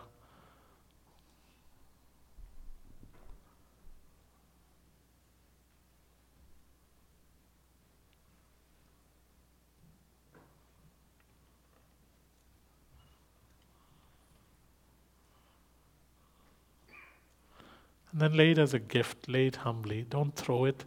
[18.15, 20.05] And then lay it as a gift, lay it humbly.
[20.09, 20.85] Don't throw it.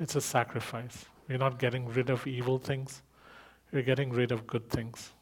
[0.00, 1.04] It's a sacrifice.
[1.28, 3.02] We're not getting rid of evil things,
[3.70, 5.12] we're getting rid of good things.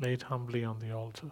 [0.00, 1.30] Lay it humbly on the altar.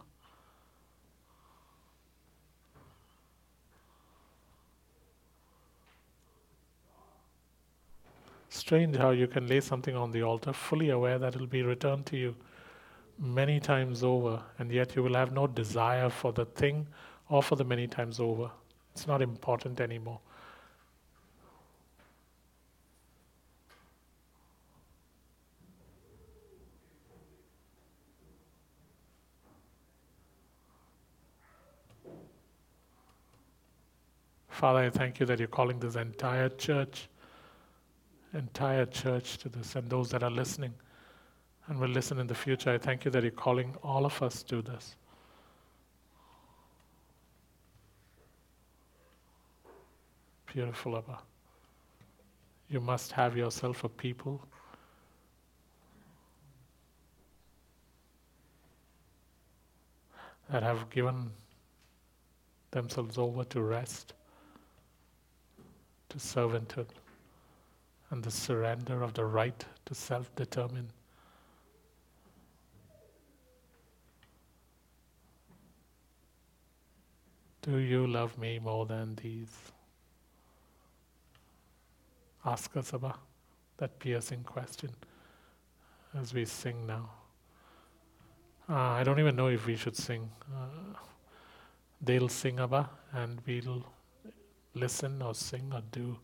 [8.51, 11.62] Strange how you can lay something on the altar fully aware that it will be
[11.62, 12.35] returned to you
[13.19, 16.87] many times over, and yet you will have no desire for the thing
[17.29, 18.51] or for the many times over.
[18.93, 20.20] It's not important anymore.
[34.49, 37.09] Father, I thank you that you're calling this entire church
[38.35, 40.75] entire church to this and those that are listening
[41.67, 42.71] and will listen in the future.
[42.71, 44.97] I thank you that you're calling all of us to this.
[50.47, 51.19] Beautiful, Abba.
[52.71, 54.41] You must have yourself a people
[60.51, 61.31] that have given
[62.71, 64.15] themselves over to rest,
[66.09, 66.89] to servanthood
[68.11, 70.91] and the surrender of the right to self determine.
[77.63, 79.55] Do you love me more than these?
[82.45, 83.19] Ask us about
[83.77, 84.91] that piercing question
[86.19, 87.11] as we sing now.
[88.71, 90.31] Uh, I don't even know if we should sing.
[90.55, 90.97] Uh,
[92.01, 93.85] they'll sing Abba and we'll
[94.75, 96.19] listen or sing or do.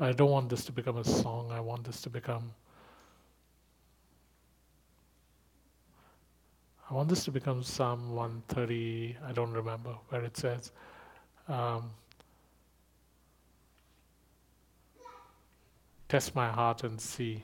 [0.00, 1.50] I don't want this to become a song.
[1.50, 2.52] I want this to become.
[6.90, 9.16] I want this to become Psalm 130.
[9.26, 10.72] I don't remember where it says.
[11.48, 11.90] Um,
[16.08, 17.42] Test my heart and see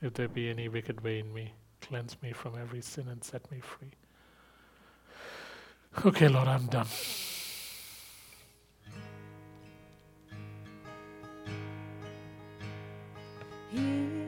[0.00, 1.52] if there be any wicked way in me.
[1.82, 3.92] Cleanse me from every sin and set me free.
[6.06, 6.86] Okay, Lord, I'm done.
[13.74, 14.23] Here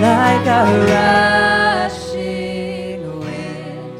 [0.00, 0.64] like a
[1.88, 3.92] rushing wind.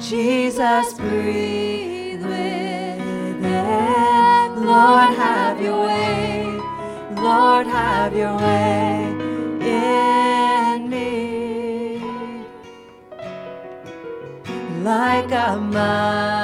[0.00, 3.42] Jesus, breathe within.
[4.66, 6.60] Lord, have your way.
[7.16, 9.06] Lord, have your way
[9.60, 12.02] in me.
[14.82, 16.41] Like a mind.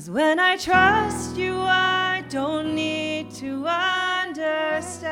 [0.00, 5.10] Cause when I trust you, I don't need to understand.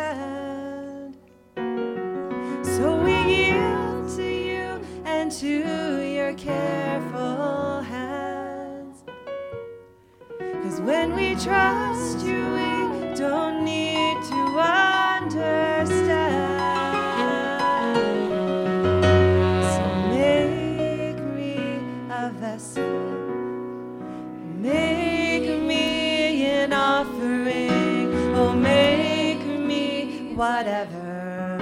[2.63, 9.05] So we yield to you and to your careful hands.
[10.39, 12.58] Cause when we trust you,
[30.59, 31.59] whatever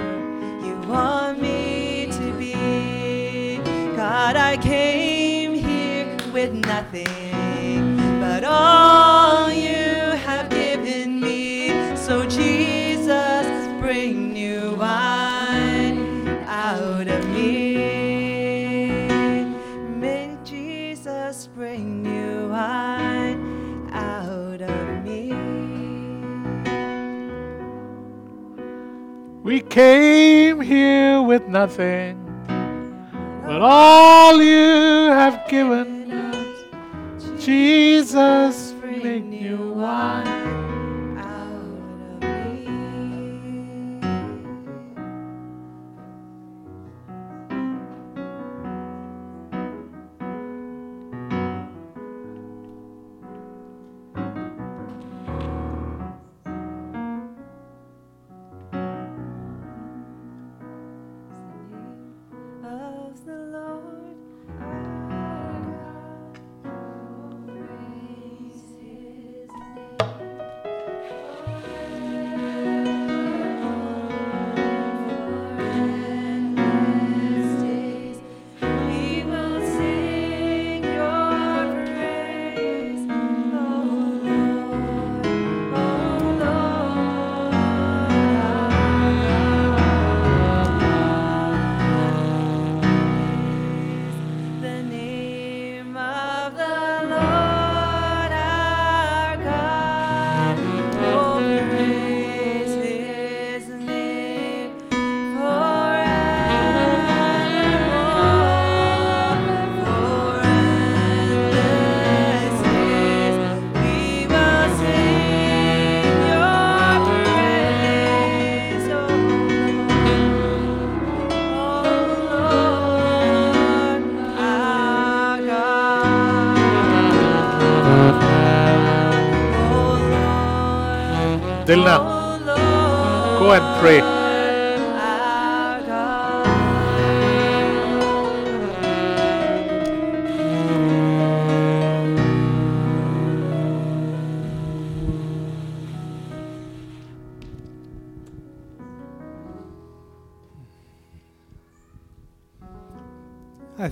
[0.65, 3.57] you want me to be.
[3.95, 9.66] God, I came here with nothing but all you.
[29.77, 32.17] came here with nothing,
[33.45, 40.36] but all you have given us, Jesus, bring new life.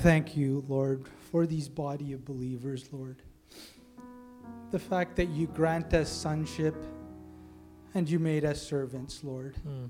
[0.05, 3.23] Thank you, Lord, for these body of believers, Lord.
[4.69, 6.75] The fact that you grant us sonship
[7.95, 9.55] and you made us servants, Lord.
[9.67, 9.89] Mm.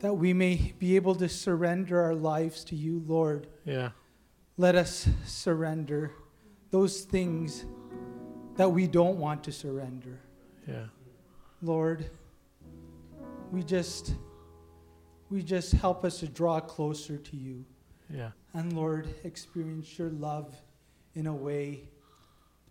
[0.00, 3.46] That we may be able to surrender our lives to you, Lord.
[3.64, 3.92] Yeah.
[4.58, 6.12] Let us surrender
[6.70, 7.64] those things
[8.56, 10.20] that we don't want to surrender.
[10.66, 10.84] Yeah.
[11.62, 12.10] Lord,
[13.50, 14.12] we just
[15.30, 17.64] we just help us to draw closer to you.
[18.10, 18.32] Yeah.
[18.54, 20.54] And Lord, experience your love
[21.14, 21.82] in a way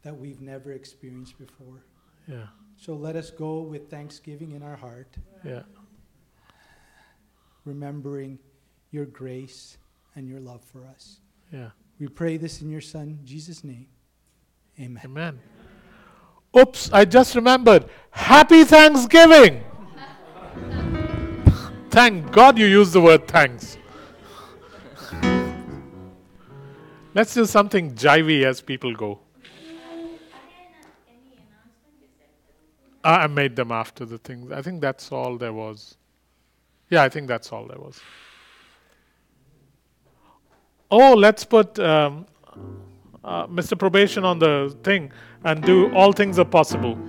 [0.03, 1.83] that we've never experienced before.
[2.27, 2.47] Yeah.
[2.77, 5.63] So let us go with thanksgiving in our heart, Yeah.
[7.65, 8.39] remembering
[8.91, 9.77] your grace
[10.15, 11.19] and your love for us.
[11.51, 11.69] Yeah.
[11.99, 13.87] We pray this in your Son, Jesus' name.
[14.79, 15.01] Amen.
[15.05, 15.39] Amen.
[16.57, 17.85] Oops, I just remembered.
[18.11, 19.63] Happy Thanksgiving!
[21.89, 23.77] Thank God you used the word thanks.
[27.17, 29.17] Let's do something jivey as people go.
[33.03, 34.51] I made them after the things.
[34.51, 35.97] I think that's all there was.
[36.91, 37.99] Yeah, I think that's all there was.
[40.91, 42.27] Oh, let's put um,
[43.23, 43.75] uh, Mr.
[43.79, 45.11] Probation on the thing
[45.43, 46.93] and do all things are possible.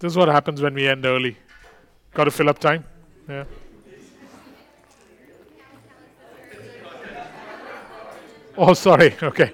[0.00, 1.38] this is what happens when we end early.
[2.12, 2.84] Got to fill up time.
[3.28, 3.44] Yeah.
[8.56, 9.14] Oh, sorry.
[9.22, 9.52] Okay.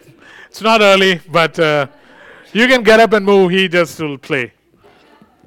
[0.49, 1.87] It's not early, but uh,
[2.55, 3.51] you can get up and move.
[3.51, 4.53] He just will play.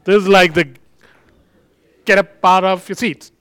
[0.04, 0.70] This is like the
[2.06, 3.32] get up out of your seats.